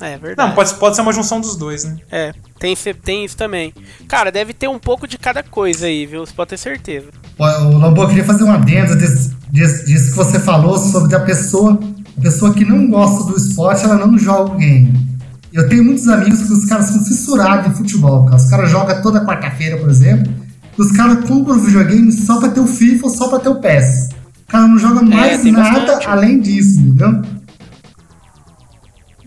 [0.00, 0.48] É verdade.
[0.48, 1.96] Não, pode, pode ser uma junção dos dois, né?
[2.10, 3.74] É, tem, tem isso também.
[4.06, 6.24] Cara, deve ter um pouco de cada coisa aí, viu?
[6.24, 7.08] Você pode ter certeza.
[7.36, 11.78] O Lobo, eu queria fazer uma adendo disso, disso que você falou sobre a pessoa,
[12.20, 15.08] pessoa que não gosta do esporte, ela não joga o game.
[15.52, 18.36] Eu tenho muitos amigos que os caras são fissurados em futebol, cara.
[18.36, 20.32] Os caras jogam toda quarta-feira, por exemplo.
[20.76, 23.56] Os caras compram o videogame só pra ter o FIFA ou só pra ter o
[23.56, 24.10] PES.
[24.46, 26.06] O cara não joga é, mais é, nada bastante.
[26.06, 27.22] além disso, entendeu?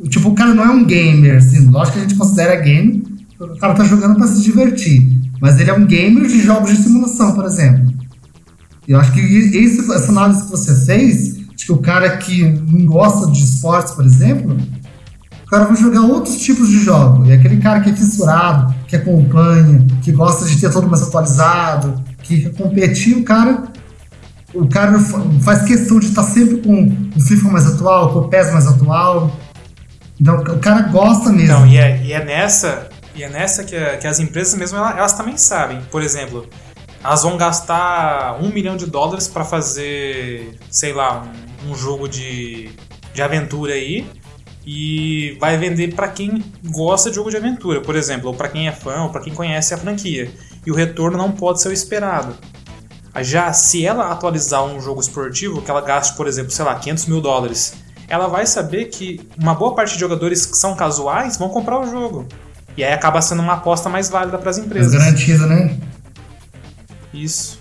[0.09, 1.69] Tipo, o cara não é um gamer, assim.
[1.69, 3.03] Lógico que a gente considera game.
[3.39, 5.19] O cara tá jogando pra se divertir.
[5.41, 7.91] Mas ele é um gamer de jogos de simulação, por exemplo.
[8.87, 13.31] Eu acho que isso, essa análise que você fez, que o cara que não gosta
[13.31, 14.57] de esportes, por exemplo,
[15.45, 17.27] o cara vai jogar outros tipos de jogos.
[17.27, 22.01] E aquele cara que é fissurado, que acompanha, que gosta de ter todo mais atualizado,
[22.23, 23.71] que quer competir, o cara
[24.53, 24.99] o cara
[25.43, 29.31] faz questão de estar sempre com o FIFA mais atual, com o PES mais atual.
[30.19, 31.43] Então o cara gosta mesmo.
[31.43, 34.97] Então, e é, e é nessa, e é nessa que, que as empresas mesmo elas,
[34.97, 35.81] elas, também sabem.
[35.89, 36.47] Por exemplo,
[37.03, 41.23] elas vão gastar um milhão de dólares para fazer, sei lá,
[41.65, 42.69] um, um, jogo de,
[43.13, 44.07] de aventura aí
[44.65, 48.67] e vai vender para quem gosta de jogo de aventura, por exemplo, ou para quem
[48.67, 50.31] é fã, ou para quem conhece a franquia.
[50.65, 52.35] E o retorno não pode ser o esperado.
[53.21, 57.05] Já se ela atualizar um jogo esportivo, que ela gaste, por exemplo, sei lá, 500
[57.07, 57.73] mil dólares
[58.11, 61.89] ela vai saber que uma boa parte de jogadores que são casuais vão comprar o
[61.89, 62.27] jogo.
[62.75, 64.91] E aí acaba sendo uma aposta mais válida para as empresas.
[64.91, 65.77] Garantida, né?
[67.13, 67.59] Isso.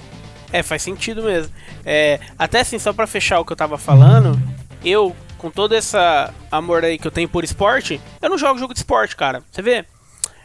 [0.52, 1.52] É, faz sentido mesmo.
[1.84, 4.40] É, até assim, só para fechar o que eu tava falando,
[4.84, 8.74] eu com todo essa amor aí que eu tenho por esporte, eu não jogo jogo
[8.74, 9.42] de esporte, cara.
[9.50, 9.84] Você vê?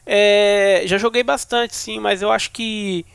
[0.05, 3.05] É, já joguei bastante, sim, mas eu acho que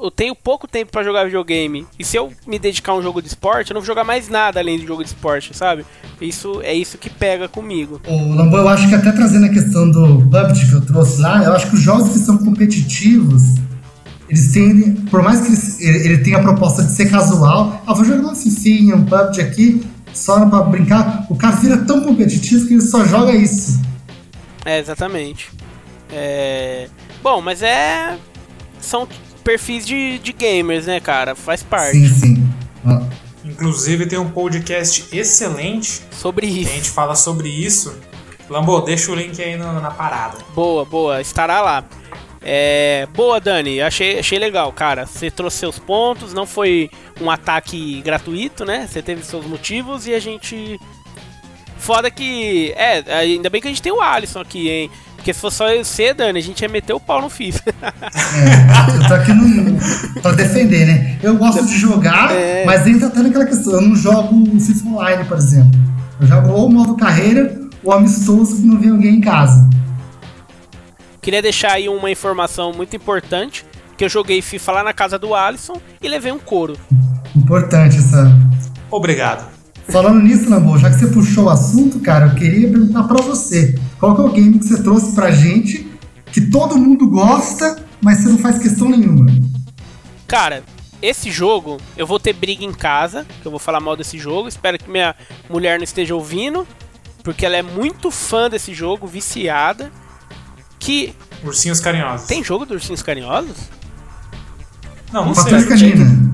[0.00, 1.86] eu tenho pouco tempo para jogar videogame.
[1.98, 4.28] E se eu me dedicar a um jogo de esporte, eu não vou jogar mais
[4.28, 5.84] nada além de jogo de esporte, sabe?
[6.20, 8.00] Isso é isso que pega comigo.
[8.06, 11.42] O Lambo, eu acho que até trazendo a questão do PUBG que eu trouxe lá,
[11.42, 13.42] eu acho que os jogos que são competitivos,
[14.28, 18.04] eles têm, por mais que ele, ele tenha a proposta de ser casual, ah, vou
[18.04, 22.74] jogar um fifinha, um PUBG aqui, só pra brincar, o cara vira tão competitivo que
[22.74, 23.80] ele só joga isso.
[24.64, 25.50] É, exatamente.
[26.10, 26.88] É...
[27.22, 28.16] Bom, mas é.
[28.80, 29.08] São
[29.42, 31.34] perfis de, de gamers, né, cara?
[31.34, 31.92] Faz parte.
[31.92, 32.48] Sim, sim.
[32.84, 33.02] Ah,
[33.44, 36.70] Inclusive tem um podcast excelente Sobre que a isso.
[36.72, 37.92] gente fala sobre isso.
[38.48, 40.38] Lambo, deixa o link aí no- na parada.
[40.54, 41.20] Boa, boa.
[41.20, 41.84] Estará lá.
[42.44, 43.80] É, boa, Dani.
[43.80, 45.06] Achei, achei legal, cara.
[45.06, 48.86] Você trouxe seus pontos, não foi um ataque gratuito, né?
[48.90, 50.78] Você teve seus motivos e a gente.
[51.78, 52.72] Foda que.
[52.76, 54.90] É, ainda bem que a gente tem o Alisson aqui, hein?
[55.16, 57.62] Porque se fosse só eu você, Dani, a gente ia meter o pau no FIFA.
[57.80, 61.16] É, eu tô aqui no, pra defender, né?
[61.22, 62.64] Eu gosto de jogar, É.
[62.64, 63.74] mas ainda tá naquela questão.
[63.74, 65.70] Eu não jogo o FIFA Online, por exemplo.
[66.20, 69.68] Eu jogo ou o modo carreira ou amistoso que não vem alguém em casa.
[71.22, 73.64] Queria deixar aí uma informação muito importante.
[73.96, 76.76] Que eu joguei FIFA lá na casa do Alisson e levei um couro.
[77.36, 78.36] Importante essa.
[78.90, 79.48] Obrigado.
[79.88, 83.78] Falando nisso, Lambo, já que você puxou o assunto, cara, eu queria perguntar pra você.
[84.00, 85.86] Qual que é o game que você trouxe pra gente
[86.32, 89.26] que todo mundo gosta, mas você não faz questão nenhuma?
[90.26, 90.64] Cara,
[91.00, 94.48] esse jogo, eu vou ter briga em casa, que eu vou falar mal desse jogo.
[94.48, 95.14] Espero que minha
[95.48, 96.66] mulher não esteja ouvindo,
[97.22, 99.92] porque ela é muito fã desse jogo, viciada.
[100.82, 101.14] Que
[101.44, 102.26] Ursinhos carinhosos.
[102.26, 103.56] tem jogo dos ursinhos carinhosos?
[105.12, 105.92] Não, não Patrulha sei.
[105.92, 106.32] Canina.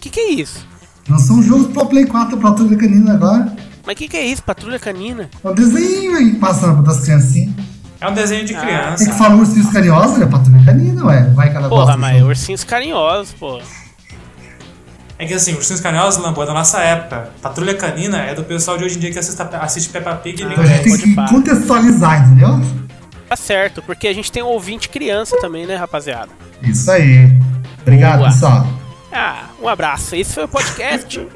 [0.00, 0.66] Que que é isso?
[1.06, 3.54] Não são jogos pro Play 4 Patrulha Canina agora.
[3.86, 4.42] Mas que que é isso?
[4.42, 5.28] Patrulha canina?
[5.44, 7.52] É um desenho aí passando das criancinhas.
[8.00, 9.04] É um desenho Ah, de Tem criança.
[9.04, 11.24] que falar ursinhos carinhosos, é Patrulha Canina, ué.
[11.34, 12.28] Vai que ela Porra, mas jogo.
[12.30, 13.60] ursinhos carinhosos, pô.
[15.18, 17.30] É que assim, Ursinhos Carinhosos, Lambo, é da nossa época.
[17.42, 20.44] Patrulha Canina é do pessoal de hoje em dia que assiste, assiste Peppa Pig e
[20.44, 21.28] Ah, Então a gente tem Pode que pá.
[21.28, 22.60] contextualizar, entendeu?
[23.28, 26.30] Tá certo, porque a gente tem um ouvinte criança também, né, rapaziada?
[26.62, 27.28] Isso aí.
[27.82, 28.30] Obrigado, Boa.
[28.30, 28.66] pessoal.
[29.12, 30.16] Ah, um abraço.
[30.16, 31.20] Esse foi o podcast.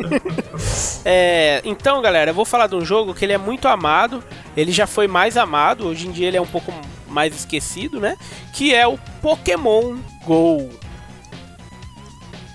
[1.04, 4.22] É, então, galera, eu vou falar de um jogo que ele é muito amado.
[4.54, 5.86] Ele já foi mais amado.
[5.86, 6.70] Hoje em dia ele é um pouco
[7.08, 8.16] mais esquecido, né?
[8.52, 9.96] Que é o Pokémon
[10.26, 10.68] Go.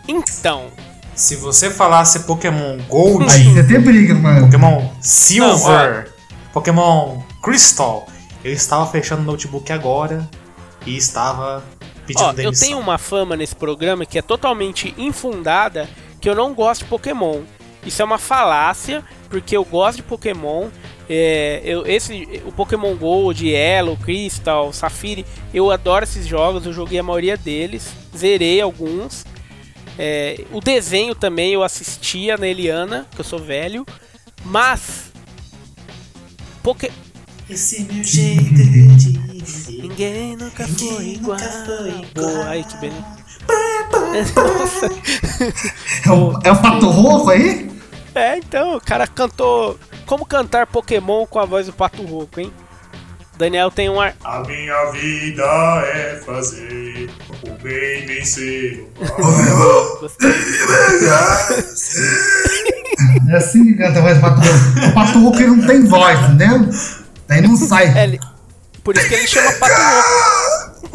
[0.08, 0.68] Então,
[1.16, 4.42] Se você falasse Pokémon Gold, Aí você tem briga, mano.
[4.46, 6.12] Pokémon Silver,
[6.52, 8.06] Pokémon Crystal,
[8.44, 10.28] eu estava fechando o notebook agora
[10.86, 11.64] e estava
[12.06, 12.68] pedindo ó, eu demissão.
[12.68, 17.42] tenho uma fama nesse programa que é totalmente infundada que eu não gosto de Pokémon.
[17.86, 20.70] Isso é uma falácia, porque eu gosto de Pokémon.
[21.10, 27.00] É, eu, esse, o Pokémon Gold, Yellow, Crystal, Safire, eu adoro esses jogos, eu joguei
[27.00, 29.26] a maioria deles, zerei alguns.
[30.00, 33.86] É, o desenho também eu assistia na Eliana, que eu sou velho,
[34.46, 35.12] mas
[36.64, 36.90] Poké...
[37.50, 41.38] Esse é meu jeito de Ninguém nunca foi Ninguém igual.
[41.38, 42.06] nunca foi igual.
[42.16, 43.04] Boa, ai que beleza.
[44.36, 44.90] Nossa.
[46.06, 47.70] É o, é o Pato Roco aí?
[48.16, 52.52] É, então, o cara cantou Como cantar Pokémon com a voz do Pato Rouco, hein?
[53.38, 54.16] Daniel tem um ar.
[54.24, 55.44] A minha vida
[55.88, 57.10] é fazer
[57.44, 58.88] o bem vencer.
[63.30, 64.88] É assim que canta a voz do Pato Roco.
[64.88, 66.70] O Pato Roco ele não tem voz, entendeu?
[67.34, 67.88] Daí não sai.
[67.98, 68.20] É, ele-
[68.84, 70.94] Por isso que ele chama Pato Rouco.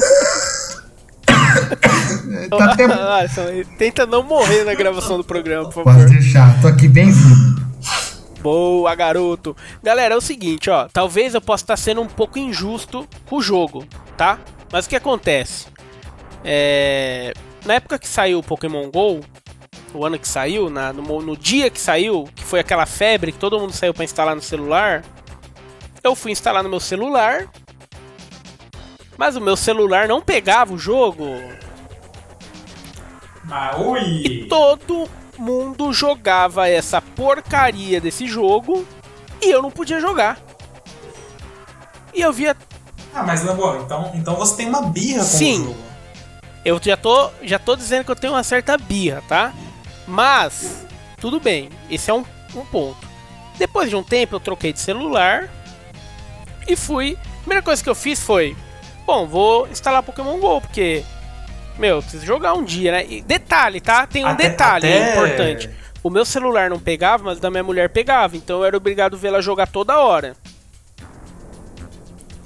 [2.50, 2.84] Tá até...
[2.84, 3.42] Alisson,
[3.78, 6.10] tenta não morrer na gravação do programa, por Pode favor.
[6.10, 7.68] deixar, tô aqui bem-vindo.
[8.40, 9.56] Boa, garoto.
[9.82, 10.88] Galera, é o seguinte, ó.
[10.92, 13.84] Talvez eu possa estar sendo um pouco injusto com o jogo,
[14.16, 14.38] tá?
[14.72, 15.66] Mas o que acontece?
[16.44, 17.32] É...
[17.66, 19.20] Na época que saiu o Pokémon GO,
[19.92, 23.38] o ano que saiu, na- no, no dia que saiu, que foi aquela febre que
[23.38, 25.02] todo mundo saiu pra instalar no celular,
[26.08, 27.46] eu fui instalar no meu celular,
[29.16, 31.26] mas o meu celular não pegava o jogo.
[33.44, 34.46] Maui!
[34.48, 38.86] Todo mundo jogava essa porcaria desse jogo
[39.40, 40.38] e eu não podia jogar.
[42.14, 42.56] E eu via.
[43.14, 45.60] Ah, mas Lambo, então, então você tem uma birra com Sim.
[45.60, 45.76] o jogo.
[46.64, 49.52] Eu já tô, já tô dizendo que eu tenho uma certa birra, tá?
[50.06, 50.86] Mas,
[51.20, 53.06] tudo bem, esse é um, um ponto.
[53.56, 55.50] Depois de um tempo eu troquei de celular
[56.68, 57.16] e fui.
[57.22, 58.56] A primeira coisa que eu fiz foi:
[59.06, 61.02] Bom, vou instalar Pokémon GO, porque.
[61.78, 63.06] Meu, eu preciso jogar um dia, né?
[63.08, 64.06] E detalhe, tá?
[64.06, 65.70] Tem um Até- detalhe até- importante.
[66.02, 68.36] o meu celular não pegava, mas o da minha mulher pegava.
[68.36, 70.36] Então eu era obrigado a vê-la jogar toda hora.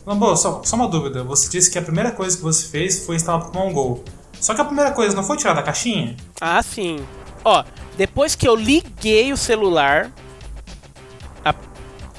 [0.04, 1.22] Lambo, só, só uma dúvida.
[1.24, 4.04] Você disse que a primeira coisa que você fez foi instalar Pokémon GO.
[4.40, 6.16] Só que a primeira coisa não foi tirar da caixinha?
[6.40, 7.04] Ah, sim.
[7.44, 7.62] Ó,
[7.96, 10.10] depois que eu liguei o celular,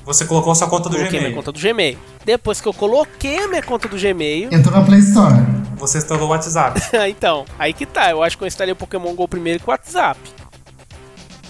[0.06, 1.36] Você colocou sua conta do coloquei minha Gmail.
[1.36, 1.98] conta do Gmail.
[2.26, 5.36] Depois que eu coloquei a minha conta do Gmail, Entrou na Play Store.
[5.78, 6.80] Você instalou o WhatsApp.
[7.10, 8.12] então, aí que tá.
[8.12, 10.20] Eu acho que eu instalei o Pokémon GO primeiro com o WhatsApp.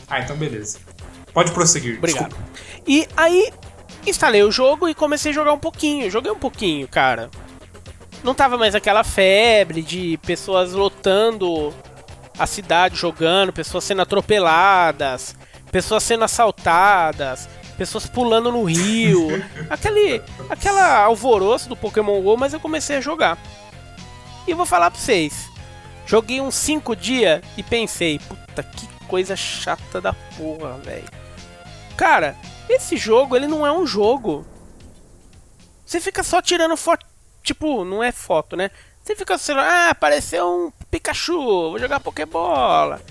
[0.09, 0.79] ah, então beleza.
[1.33, 1.97] Pode prosseguir.
[1.97, 2.29] Obrigado.
[2.29, 2.49] Desculpa.
[2.87, 3.51] E aí,
[4.05, 6.09] instalei o jogo e comecei a jogar um pouquinho.
[6.11, 7.29] Joguei um pouquinho, cara.
[8.23, 11.73] Não tava mais aquela febre de pessoas lotando
[12.37, 15.35] a cidade jogando, pessoas sendo atropeladas,
[15.71, 17.49] pessoas sendo assaltadas,
[17.83, 19.27] pessoas pulando no rio.
[19.69, 23.37] aquele, aquela alvoroço do Pokémon GO, mas eu comecei a jogar.
[24.47, 25.49] E vou falar pra vocês.
[26.05, 31.09] Joguei uns 5 dias e pensei, puta que coisa chata da porra, velho.
[31.97, 32.37] Cara,
[32.69, 34.45] esse jogo, ele não é um jogo.
[35.85, 37.05] Você fica só tirando foto.
[37.43, 38.71] Tipo, não é foto, né?
[39.03, 43.01] Você fica assim, ah, apareceu um Pikachu, vou jogar Pokébola.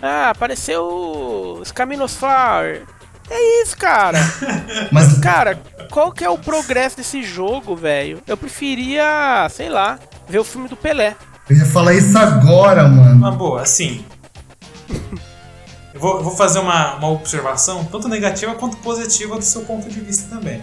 [0.00, 2.86] Ah, apareceu o Scaminosaur.
[3.30, 4.18] É isso, cara.
[4.90, 5.60] Mas, Cara,
[5.90, 8.20] qual que é o progresso desse jogo, velho?
[8.26, 11.16] Eu preferia, sei lá, ver o filme do Pelé.
[11.48, 13.14] eu ia falar isso agora, mano.
[13.14, 14.04] Uma boa, assim.
[15.94, 19.88] Eu vou, eu vou fazer uma, uma observação, tanto negativa quanto positiva do seu ponto
[19.88, 20.62] de vista também.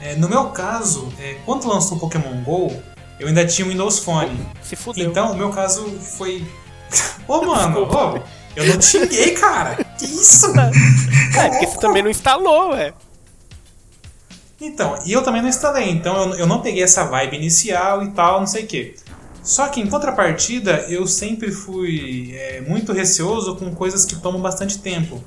[0.00, 2.72] É, no meu caso, é, quando lançou o Pokémon GO,
[3.18, 4.38] eu ainda tinha o Windows Phone.
[4.62, 5.08] Se fudeu.
[5.10, 6.46] Então, o meu caso foi.
[7.26, 8.20] Ô, mano, ô,
[8.54, 9.85] eu não te xinguei, cara.
[9.98, 10.46] Que isso?
[11.38, 12.94] é, porque você também não instalou, velho.
[14.60, 18.10] Então, e eu também não instalei, então eu, eu não peguei essa vibe inicial e
[18.12, 18.94] tal, não sei o quê.
[19.42, 24.78] Só que em contrapartida, eu sempre fui é, muito receoso com coisas que tomam bastante
[24.78, 25.22] tempo.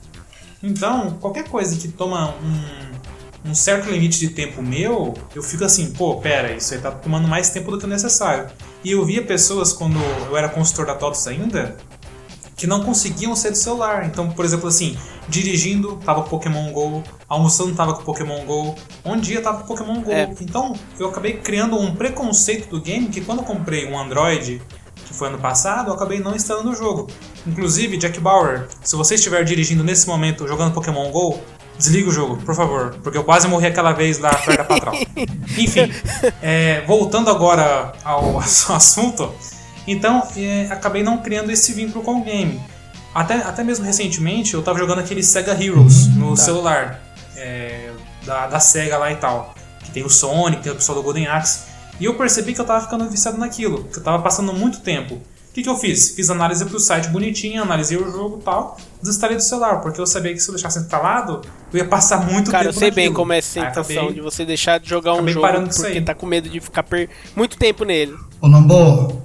[0.62, 5.92] Então, qualquer coisa que toma um, um certo limite de tempo meu, eu fico assim,
[5.92, 8.50] pô, pera, isso aí tá tomando mais tempo do que o necessário.
[8.84, 9.98] E eu via pessoas quando
[10.28, 11.78] eu era consultor da TOTOS ainda,
[12.60, 14.06] que não conseguiam sair do celular.
[14.06, 14.98] Então, por exemplo, assim,
[15.30, 20.02] dirigindo tava com Pokémon GO, almoçando tava com Pokémon GO, onde ia tava com Pokémon
[20.02, 20.12] GO.
[20.12, 20.30] É.
[20.42, 24.62] Então, eu acabei criando um preconceito do game que quando eu comprei um Android,
[25.06, 27.08] que foi ano passado, eu acabei não instalando o jogo.
[27.48, 31.40] Inclusive, Jack Bauer, se você estiver dirigindo nesse momento jogando Pokémon GO,
[31.78, 34.94] desliga o jogo, por favor, porque eu quase morri aquela vez lá perto da patrão.
[35.58, 35.90] Enfim,
[36.42, 39.34] é, voltando agora ao assunto,
[39.92, 42.60] então é, acabei não criando esse vínculo com o game.
[43.14, 47.02] Até, até mesmo recentemente eu tava jogando aquele Sega Heroes no celular
[47.36, 47.90] é,
[48.26, 49.56] da, da Sega lá e tal.
[49.84, 51.62] Que tem o Sonic, tem o pessoal do Golden Axe.
[52.00, 55.16] E eu percebi que eu tava ficando viciado naquilo, que eu tava passando muito tempo.
[55.16, 56.12] O que, que eu fiz?
[56.12, 60.06] Fiz análise pro site bonitinho, analisei o jogo e tal, desinstalei do celular, porque eu
[60.06, 61.42] sabia que se eu deixasse instalado,
[61.74, 63.16] eu ia passar muito Cara, eu tempo sei bem naquilo.
[63.16, 66.14] como é essa Aí sensação acabei- de você deixar de jogar um jogo porque tá
[66.14, 67.10] com medo de ficar per...
[67.36, 68.16] muito tempo nele.
[68.40, 69.22] Ô, Lambo,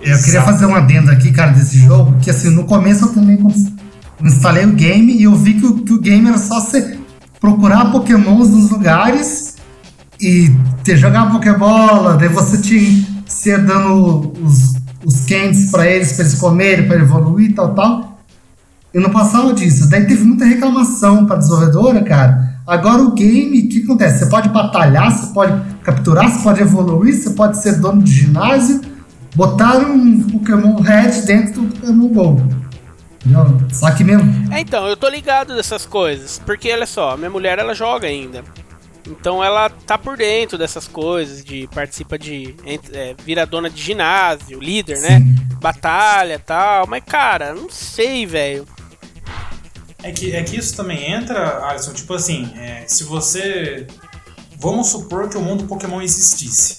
[0.00, 0.46] eu queria Exato.
[0.46, 3.38] fazer um adendo aqui, cara, desse jogo, que assim, no começo eu também
[4.22, 6.98] instalei o game e eu vi que o, que o game era só você
[7.40, 9.56] procurar pokémons nos lugares
[10.20, 10.50] e
[10.84, 13.10] ter, jogar pokébola, daí você tinha
[13.46, 14.74] ia dando os,
[15.04, 18.20] os candies pra eles, pra eles comerem, pra evoluir e tal, tal.
[18.92, 19.88] E não passava disso.
[19.88, 22.50] Daí teve muita reclamação pra desenvolvedora, cara.
[22.66, 24.18] Agora o game, o que acontece?
[24.18, 28.80] Você pode batalhar, você pode capturar, você pode evoluir, você pode ser dono de ginásio.
[29.34, 32.60] Botaram um Pokémon Red dentro do Pokémon GO.
[33.24, 33.68] Entendeu?
[33.72, 34.52] Só que mesmo.
[34.52, 38.42] É, então, eu tô ligado dessas coisas, porque olha só, minha mulher ela joga ainda.
[39.06, 42.54] Então ela tá por dentro dessas coisas, de participa de.
[42.92, 45.20] É, vira dona de ginásio, líder, né?
[45.60, 46.86] Batalha tal.
[46.86, 48.66] Mas, cara, não sei, velho.
[50.02, 53.86] É que, é que isso também entra, Alisson, tipo assim, é, se você.
[54.58, 56.78] Vamos supor que o mundo Pokémon existisse.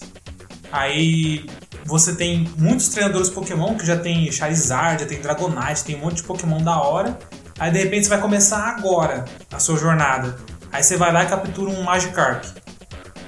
[0.71, 1.45] Aí
[1.85, 6.17] você tem muitos treinadores Pokémon que já tem Charizard, já tem Dragonite, tem um monte
[6.17, 7.17] de Pokémon da hora.
[7.59, 10.37] Aí de repente você vai começar agora a sua jornada.
[10.71, 12.45] Aí você vai lá e captura um Magikarp.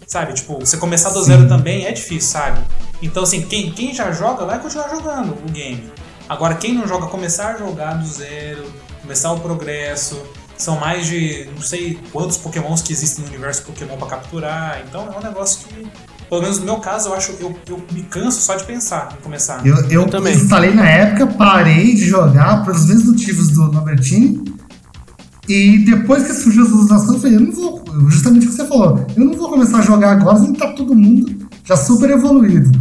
[0.07, 0.33] Sabe?
[0.33, 2.61] Tipo, você começar do zero também é difícil, sabe?
[3.01, 5.91] Então, assim, quem, quem já joga vai continuar jogando o game.
[6.29, 8.71] Agora, quem não joga, começar a jogar do zero,
[9.01, 10.21] começar o progresso.
[10.57, 14.81] São mais de não sei quantos pokémons que existem no universo Pokémon pra capturar.
[14.87, 15.87] Então é um negócio que,
[16.29, 19.23] pelo menos no meu caso, eu acho eu, eu me canso só de pensar em
[19.23, 19.65] começar.
[19.65, 20.35] Eu, eu, também.
[20.35, 24.53] instalei na época, parei de jogar pelos mesmos motivos do Lambertini.
[25.47, 27.83] E depois que surgiu as ilustrações, eu falei, eu não vou.
[28.09, 29.05] Justamente o que você falou.
[29.15, 32.71] Eu não vou começar a jogar agora, que tá todo mundo já super evoluído.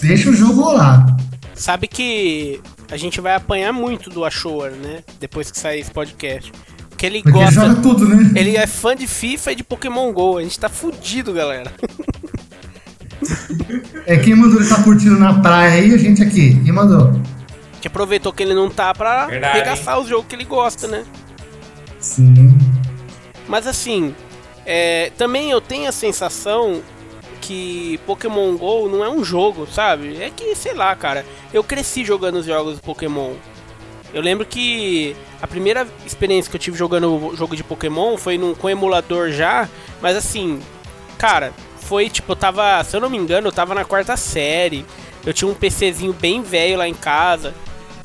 [0.00, 1.16] Deixa o jogo rolar.
[1.54, 5.02] Sabe que a gente vai apanhar muito do Ashore, né?
[5.20, 6.52] Depois que sair esse podcast.
[6.88, 7.68] Porque ele Porque ele gosta.
[7.68, 8.32] joga tudo, né?
[8.34, 10.38] Ele é fã de FIFA e de Pokémon GO.
[10.38, 11.72] A gente tá fudido, galera.
[14.06, 16.60] É quem mandou ele tá curtindo na praia aí, a gente aqui.
[16.64, 17.20] Quem mandou?
[17.80, 21.04] Que aproveitou que ele não tá pra Verdade, regaçar os jogos que ele gosta, né?
[22.00, 22.56] Sim.
[23.46, 24.14] Mas assim,
[24.64, 26.82] é, também eu tenho a sensação
[27.40, 30.20] que Pokémon GO não é um jogo, sabe?
[30.20, 33.32] É que, sei lá, cara, eu cresci jogando os jogos do Pokémon.
[34.12, 38.36] Eu lembro que a primeira experiência que eu tive jogando o jogo de Pokémon foi
[38.36, 39.68] num, com emulador já,
[40.00, 40.60] mas assim,
[41.16, 41.52] cara,
[41.88, 44.84] foi tipo, eu tava, se eu não me engano, eu tava na quarta série.
[45.24, 47.54] Eu tinha um PCzinho bem velho lá em casa.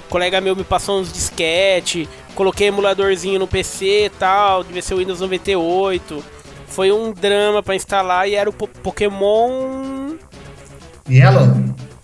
[0.05, 4.93] O colega meu me passou uns disquete, coloquei emuladorzinho no PC e tal, devia ser
[4.93, 6.23] o Windows 98.
[6.67, 10.15] Foi um drama pra instalar e era o Po- Pokémon.
[11.09, 11.47] Yellow?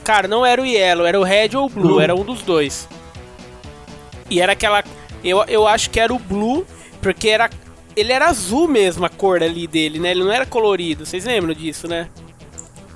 [0.03, 1.99] Cara, não era o Yellow, era o Red ou o Blue, Blue.
[2.01, 2.87] era um dos dois.
[4.29, 4.83] E era aquela.
[5.23, 6.65] Eu, eu acho que era o Blue,
[7.01, 7.49] porque era.
[7.95, 10.11] Ele era azul mesmo a cor ali dele, né?
[10.11, 11.05] Ele não era colorido.
[11.05, 12.07] Vocês lembram disso, né?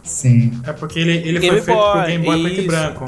[0.04, 0.62] Sim.
[0.66, 2.68] É porque ele, ele Game foi feito Boy, pro Game Boy preto e isso.
[2.68, 3.06] branco.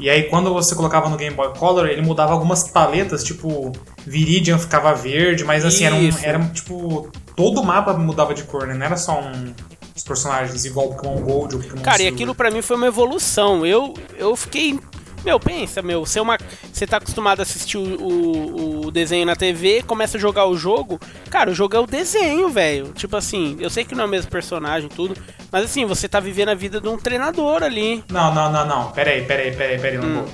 [0.00, 3.72] E aí quando você colocava no Game Boy Color, ele mudava algumas paletas, tipo,
[4.06, 6.18] Viridian ficava verde, mas assim, era, um, Isso.
[6.22, 7.10] era tipo.
[7.36, 8.74] Todo o mapa mudava de cor, né?
[8.74, 9.52] Não era só um.
[9.94, 12.14] Os personagens igual o Pokémon Gold ou Pokémon Cara, e Silver.
[12.14, 13.66] aquilo pra mim foi uma evolução.
[13.66, 14.78] Eu, eu fiquei.
[15.24, 16.38] Meu, pensa, meu, você, é uma,
[16.72, 20.56] você tá acostumado a assistir o, o, o desenho na TV, começa a jogar o
[20.56, 20.98] jogo.
[21.30, 22.92] Cara, o jogo é o desenho, velho.
[22.92, 25.16] Tipo assim, eu sei que não é o mesmo personagem e tudo,
[25.50, 28.02] mas assim, você tá vivendo a vida de um treinador ali.
[28.10, 28.90] Não, não, não, não.
[28.92, 29.98] Peraí, peraí, peraí, peraí.
[29.98, 30.24] Hum.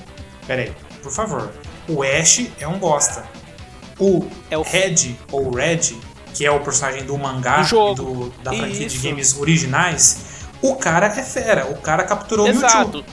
[0.47, 0.71] Peraí,
[1.01, 1.51] por favor.
[1.87, 3.25] O Ash é um bosta.
[3.99, 5.95] O, É o- Red, ou Red,
[6.33, 7.61] que é o personagem do mangá
[7.95, 8.97] Do da franquia Isso.
[8.99, 11.67] de games originais, o cara é fera.
[11.67, 13.03] O cara capturou o Mewtwo.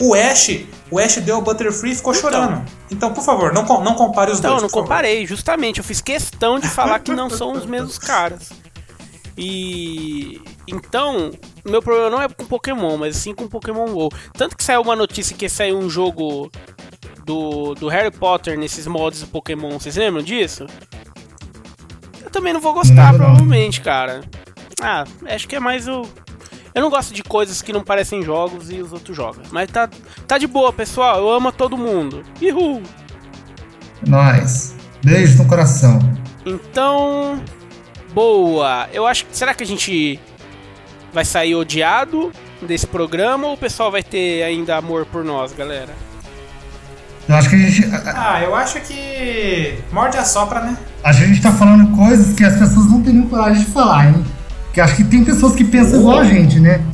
[0.00, 0.50] O Ash,
[0.90, 2.64] o Ash deu o Butterfree e ficou chorando.
[2.90, 4.62] Então, por favor, não, não compare os Então, dois.
[4.62, 4.82] eu não por favor.
[4.88, 5.78] comparei, justamente.
[5.78, 8.50] Eu fiz questão de falar que não são os mesmos caras.
[9.38, 10.40] E.
[10.66, 11.30] Então,
[11.64, 14.08] meu problema não é com Pokémon, mas sim com Pokémon GO.
[14.32, 16.50] Tanto que saiu uma notícia que saiu um jogo
[17.24, 19.70] do, do Harry Potter nesses mods do Pokémon.
[19.78, 20.66] Vocês lembram disso?
[22.22, 23.18] Eu também não vou gostar, Não não.
[23.18, 24.22] provavelmente, cara.
[24.82, 26.02] Ah, acho que é mais o.
[26.74, 29.42] Eu não gosto de coisas que não parecem jogos e os outros jogam.
[29.52, 29.88] Mas tá,
[30.26, 31.18] tá de boa, pessoal.
[31.18, 32.22] Eu amo todo mundo.
[32.42, 32.82] Uhul!
[34.06, 34.74] Nós.
[35.04, 35.98] Beijo no coração.
[36.44, 37.40] Então,
[38.12, 38.88] boa.
[38.92, 40.18] Eu acho que será que a gente
[41.12, 45.94] vai sair odiado desse programa ou o pessoal vai ter ainda amor por nós, galera?
[47.28, 49.78] Eu acho que a gente, Ah, eu acho que.
[49.92, 50.76] Morde a sopra, né?
[51.02, 54.24] a gente tá falando coisas que as pessoas não teriam coragem de falar, hein?
[54.74, 56.84] Porque acho que tem pessoas que pensam igual a gente, né?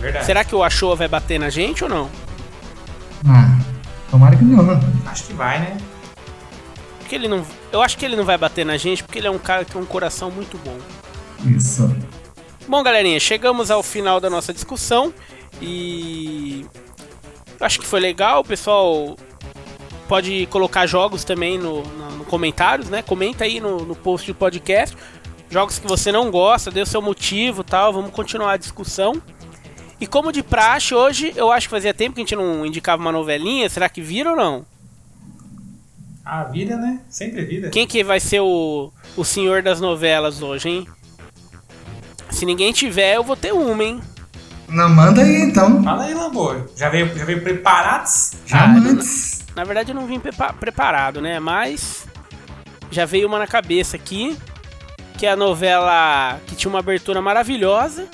[0.00, 0.24] Verdade.
[0.24, 2.08] Será que o Achou vai bater na gente ou não?
[3.26, 3.58] Ah,
[4.08, 4.80] tomara que não, né?
[5.06, 5.76] Acho que vai, né?
[7.00, 9.30] Porque ele não, eu acho que ele não vai bater na gente porque ele é
[9.30, 10.78] um cara que tem um coração muito bom.
[11.44, 11.92] Isso.
[12.68, 15.12] Bom, galerinha, chegamos ao final da nossa discussão
[15.60, 16.64] e
[17.58, 18.42] eu acho que foi legal.
[18.42, 19.16] O pessoal
[20.06, 23.02] pode colocar jogos também no, no, no comentários, né?
[23.02, 24.96] Comenta aí no, no post do podcast.
[25.50, 27.92] Jogos que você não gosta, dê o seu motivo tal.
[27.92, 29.20] Vamos continuar a discussão.
[30.00, 33.00] E como de praxe, hoje eu acho que fazia tempo que a gente não indicava
[33.02, 33.68] uma novelinha.
[33.68, 34.64] Será que vira ou não?
[36.24, 37.00] A vida, né?
[37.08, 37.70] Sempre vida.
[37.70, 40.86] Quem que vai ser o, o senhor das novelas hoje, hein?
[42.30, 44.00] Se ninguém tiver, eu vou ter uma, hein?
[44.68, 45.82] Não, manda aí então.
[45.82, 46.66] Fala aí, Lambo.
[46.76, 48.32] Já veio, já veio preparados?
[48.46, 49.42] Já Ah, antes.
[49.56, 51.40] Na verdade eu não vim prepa- preparado, né?
[51.40, 52.06] Mas
[52.90, 54.36] já veio uma na cabeça aqui,
[55.18, 58.06] que é a novela que tinha uma abertura maravilhosa.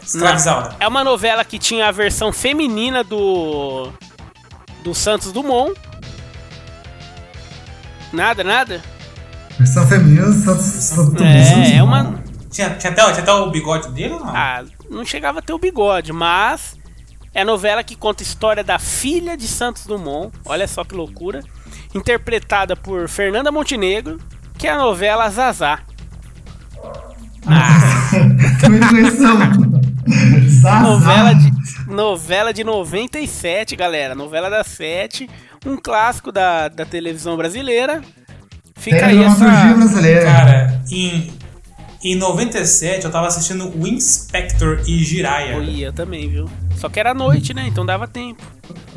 [0.00, 0.76] Escravizada.
[0.78, 3.92] É uma novela que tinha a versão feminina do
[4.84, 5.78] do Santos Dumont.
[8.12, 8.80] Nada, nada?
[9.58, 10.64] Versão feminina, Santos.
[10.64, 14.34] Santos É, é uma Tinha, tinha, até, tinha até o bigode dele ou não?
[14.34, 16.78] Ah, não chegava a ter o bigode, mas
[17.34, 20.32] é a novela que conta a história da filha de Santos Dumont.
[20.44, 21.42] Olha só que loucura.
[21.94, 24.18] Interpretada por Fernanda Montenegro,
[24.58, 25.78] que é a novela Zazá.
[30.60, 30.80] Zazá.
[30.80, 31.52] Novela de,
[31.86, 34.14] novela de 97, galera.
[34.14, 35.28] Novela da 7.
[35.66, 38.02] Um clássico da, da televisão brasileira.
[38.76, 39.74] Fica aí Tecnologia essa.
[39.74, 40.24] brasileira.
[40.24, 41.32] Cara, em,
[42.02, 45.56] em 97 eu tava assistindo o Inspector e Jiraya.
[45.58, 46.48] Oi, eu também, viu?
[46.76, 47.66] Só que era noite, né?
[47.66, 48.42] Então dava tempo.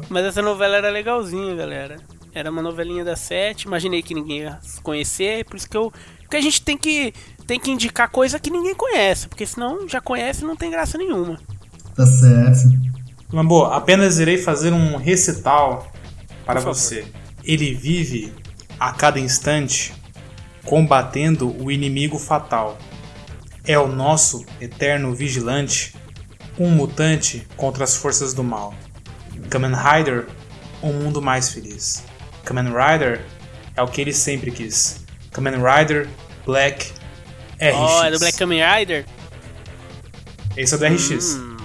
[0.10, 1.98] Mas essa novela era legalzinha, galera.
[2.34, 3.68] Era uma novelinha da sete.
[3.68, 5.46] Imaginei que ninguém ia conhecer.
[5.46, 5.92] Por isso que eu.
[6.22, 7.14] Porque a gente tem que,
[7.46, 9.28] tem que indicar coisa que ninguém conhece.
[9.28, 11.40] Porque senão já conhece e não tem graça nenhuma.
[11.96, 12.70] Tá certo.
[13.32, 15.92] Lambo, apenas irei fazer um recital
[16.46, 17.06] para você.
[17.44, 18.34] Ele vive
[18.80, 19.94] a cada instante
[20.66, 22.78] combatendo o inimigo fatal.
[23.66, 25.96] É o nosso eterno vigilante,
[26.58, 28.74] um mutante contra as forças do mal.
[29.50, 30.28] Kamen Rider,
[30.82, 32.04] um mundo mais feliz.
[32.44, 33.22] Kamen Rider
[33.76, 35.04] é o que ele sempre quis.
[35.32, 36.08] Kamen Rider
[36.46, 36.92] Black
[37.60, 37.76] RX.
[37.76, 39.06] Ó, é do Black Kamen Rider?
[40.58, 41.36] Esse é do RX.
[41.36, 41.58] Hum,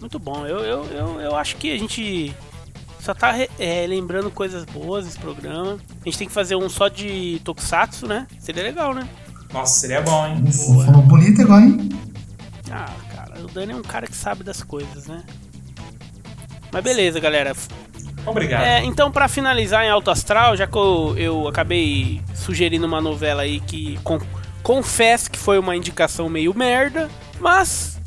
[0.00, 0.46] muito bom.
[0.46, 2.34] Eu, eu, eu, eu acho que a gente
[3.00, 5.78] só tá é, lembrando coisas boas desse programa.
[6.00, 8.26] A gente tem que fazer um só de Tokusatsu, né?
[8.38, 9.08] Seria legal, né?
[9.52, 10.44] Nossa, seria bom, hein?
[10.46, 11.88] Ufa, falou bonito agora, hein?
[12.70, 15.24] Ah, cara, o Dani é um cara que sabe das coisas, né?
[16.70, 17.52] Mas beleza, galera.
[18.26, 18.62] Obrigado.
[18.62, 23.42] É, então, pra finalizar em Alto Astral, já que eu, eu acabei sugerindo uma novela
[23.42, 24.20] aí que con-
[24.62, 27.08] confesso que foi uma indicação meio merda,
[27.40, 27.98] mas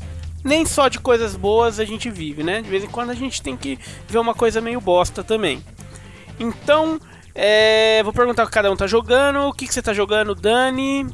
[0.42, 2.62] nem só de coisas boas a gente vive, né?
[2.62, 5.62] De vez em quando a gente tem que ver uma coisa meio bosta também.
[6.38, 7.00] Então,
[7.34, 9.48] é, vou perguntar o que cada um tá jogando.
[9.48, 11.06] O que, que você tá jogando, Dani?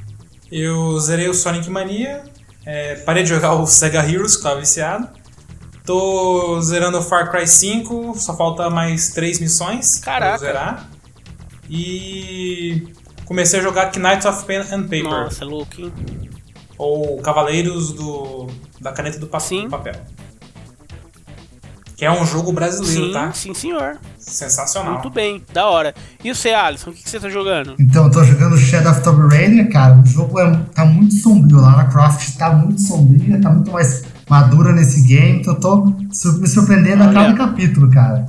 [0.50, 2.24] Eu zerei o Sonic Mania,
[2.66, 5.08] é, parei de jogar o Sega Heroes, que tava viciado.
[5.94, 10.38] Tô zerando Far Cry 5, só falta mais três missões Caraca.
[10.38, 10.90] pra zerar.
[11.68, 12.86] E
[13.24, 15.92] comecei a jogar Knights of Pen and Paper, Nossa, louco, hein?
[16.78, 18.46] ou Cavaleiros do,
[18.80, 19.64] da Caneta do, pa- Sim.
[19.64, 19.94] do Papel.
[21.96, 23.32] Que é um jogo brasileiro, Sim, tá?
[23.32, 23.98] sim, senhor.
[24.16, 24.92] Sensacional.
[24.94, 25.92] Muito bem, da hora.
[26.22, 27.74] E você, Alisson, o que, que você tá jogando?
[27.80, 29.98] Então, eu tô jogando Shadow of Tomb Raider, cara.
[30.00, 31.60] O jogo é, tá muito sombrio.
[31.60, 35.40] Lara Croft tá muito sombria, tá muito mais madura nesse game.
[35.40, 38.24] Então, eu tô me surpreendendo a cada capítulo, cara.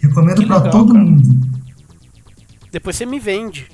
[0.00, 1.04] Recomendo legal, todo cara.
[1.04, 1.52] mundo.
[2.72, 3.66] Depois você me vende.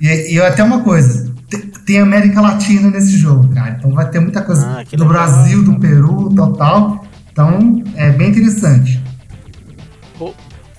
[0.00, 3.76] E, e até uma coisa: te- tem América Latina nesse jogo, cara.
[3.78, 5.78] Então vai ter muita coisa Ah, do legal, Brasil, do.
[5.78, 7.06] Peru, tal, tal.
[7.32, 9.02] Então, é bem interessante.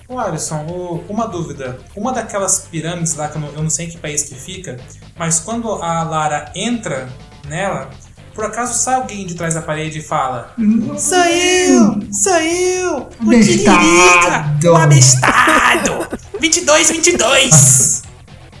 [0.08, 1.78] Ô Alisson, ô, uma dúvida.
[1.96, 4.76] Uma daquelas pirâmides lá, que eu não, eu não sei em que país que fica,
[5.18, 7.08] mas quando a Lara entra
[7.48, 7.90] nela,
[8.36, 10.52] por acaso sai alguém de trás da parede e fala:
[10.98, 12.00] Sou eu!
[12.12, 13.08] Sou eu!
[13.24, 13.30] O.
[13.30, 14.70] Tiririca!
[14.70, 16.06] O abestado!
[16.38, 18.02] 22, 22!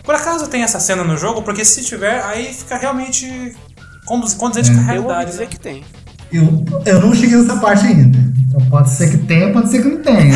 [0.02, 1.42] Por acaso tem essa cena no jogo?
[1.42, 3.54] Porque se tiver, aí fica realmente
[4.06, 5.30] conduz- condizente com a Eu ouvi realidade.
[5.30, 5.50] dizer né?
[5.50, 5.84] que tem.
[6.32, 8.18] Eu, eu não cheguei nessa parte ainda.
[8.48, 10.34] Então pode ser que tenha, pode ser que não tenha.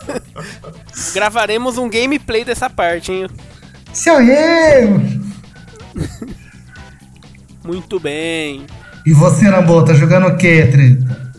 [1.14, 3.26] Gravaremos um gameplay dessa parte, hein?
[3.92, 5.00] Sou eu!
[7.70, 8.66] Muito bem.
[9.06, 11.30] E você, Rambo, tá jogando o que, treta?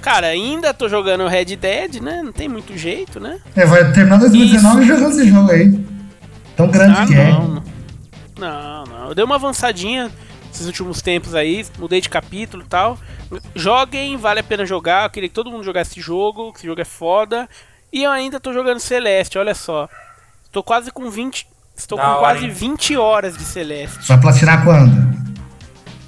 [0.00, 2.22] Cara, ainda tô jogando Red Dead, né?
[2.22, 3.38] Não tem muito jeito, né?
[3.56, 5.84] É, vai terminar 2019 jogando esse jogo aí.
[6.56, 7.30] Tão grande Ah, que é.
[7.30, 7.62] não, não.
[8.38, 9.08] Não, não.
[9.08, 10.10] Eu dei uma avançadinha
[10.52, 12.96] esses últimos tempos aí, mudei de capítulo e tal.
[13.56, 15.04] Joguem, vale a pena jogar.
[15.06, 17.48] Eu queria que todo mundo jogasse esse jogo, que esse jogo é foda.
[17.92, 19.88] E eu ainda tô jogando Celeste, olha só.
[20.52, 21.46] Tô quase com 20.
[21.76, 22.50] Estou Da com hora, quase hein?
[22.52, 24.06] 20 horas de Celeste.
[24.06, 25.23] Vai platinar quando?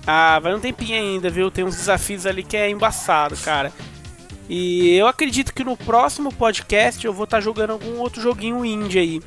[0.06, 1.50] Ah, vai um tempinho ainda, viu?
[1.50, 3.72] Tem uns desafios ali que é embaçado, cara.
[4.48, 8.98] E eu acredito que no próximo podcast eu vou estar jogando algum outro joguinho indie
[8.98, 9.22] aí.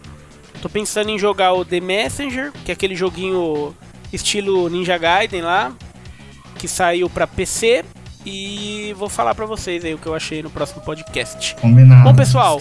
[0.62, 3.76] Tô pensando em jogar o The Messenger, que é aquele joguinho
[4.12, 5.74] estilo Ninja Gaiden lá,
[6.58, 7.84] que saiu pra PC.
[8.26, 11.56] E vou falar pra vocês aí o que eu achei no próximo podcast.
[11.56, 12.04] Combinado.
[12.04, 12.60] Bom, pessoal,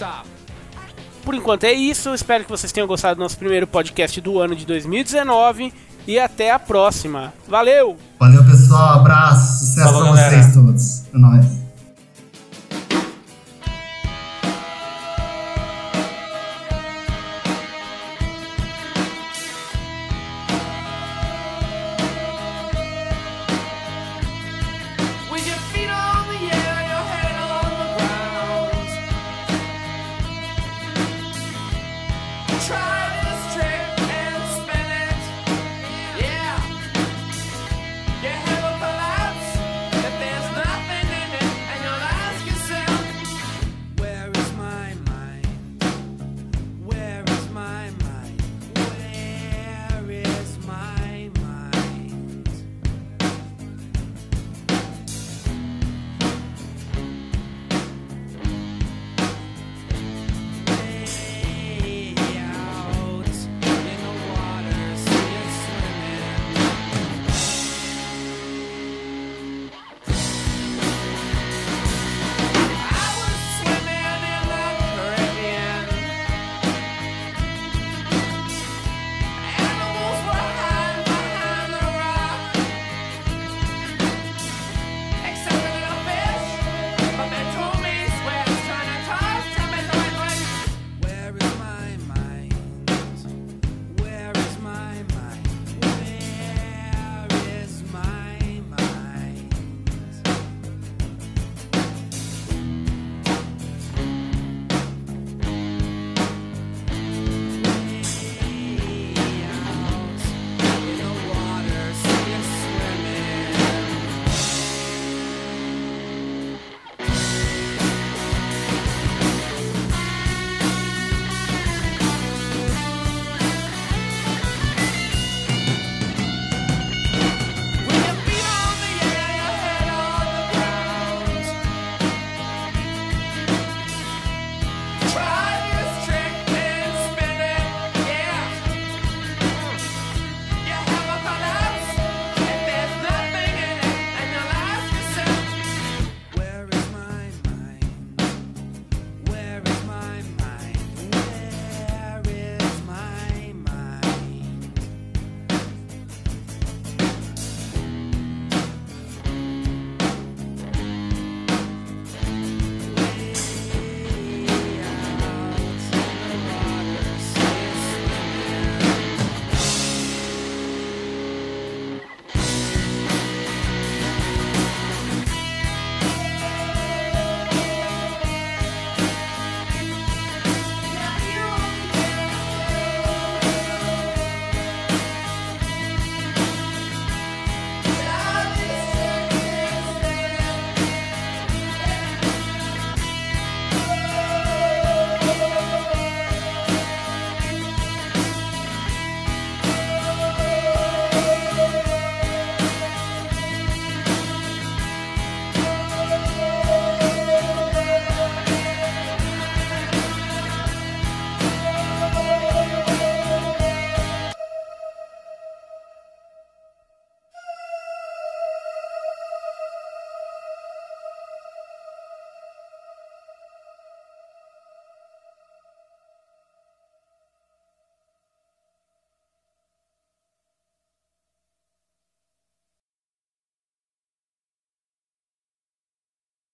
[1.23, 2.13] por enquanto é isso.
[2.13, 5.73] Espero que vocês tenham gostado do nosso primeiro podcast do ano de 2019.
[6.07, 7.33] E até a próxima.
[7.47, 7.97] Valeu!
[8.19, 8.99] Valeu, pessoal.
[8.99, 9.59] Abraço.
[9.65, 10.41] Sucesso Falou, pra galera.
[10.43, 11.03] vocês todos.
[11.13, 11.45] É nóis.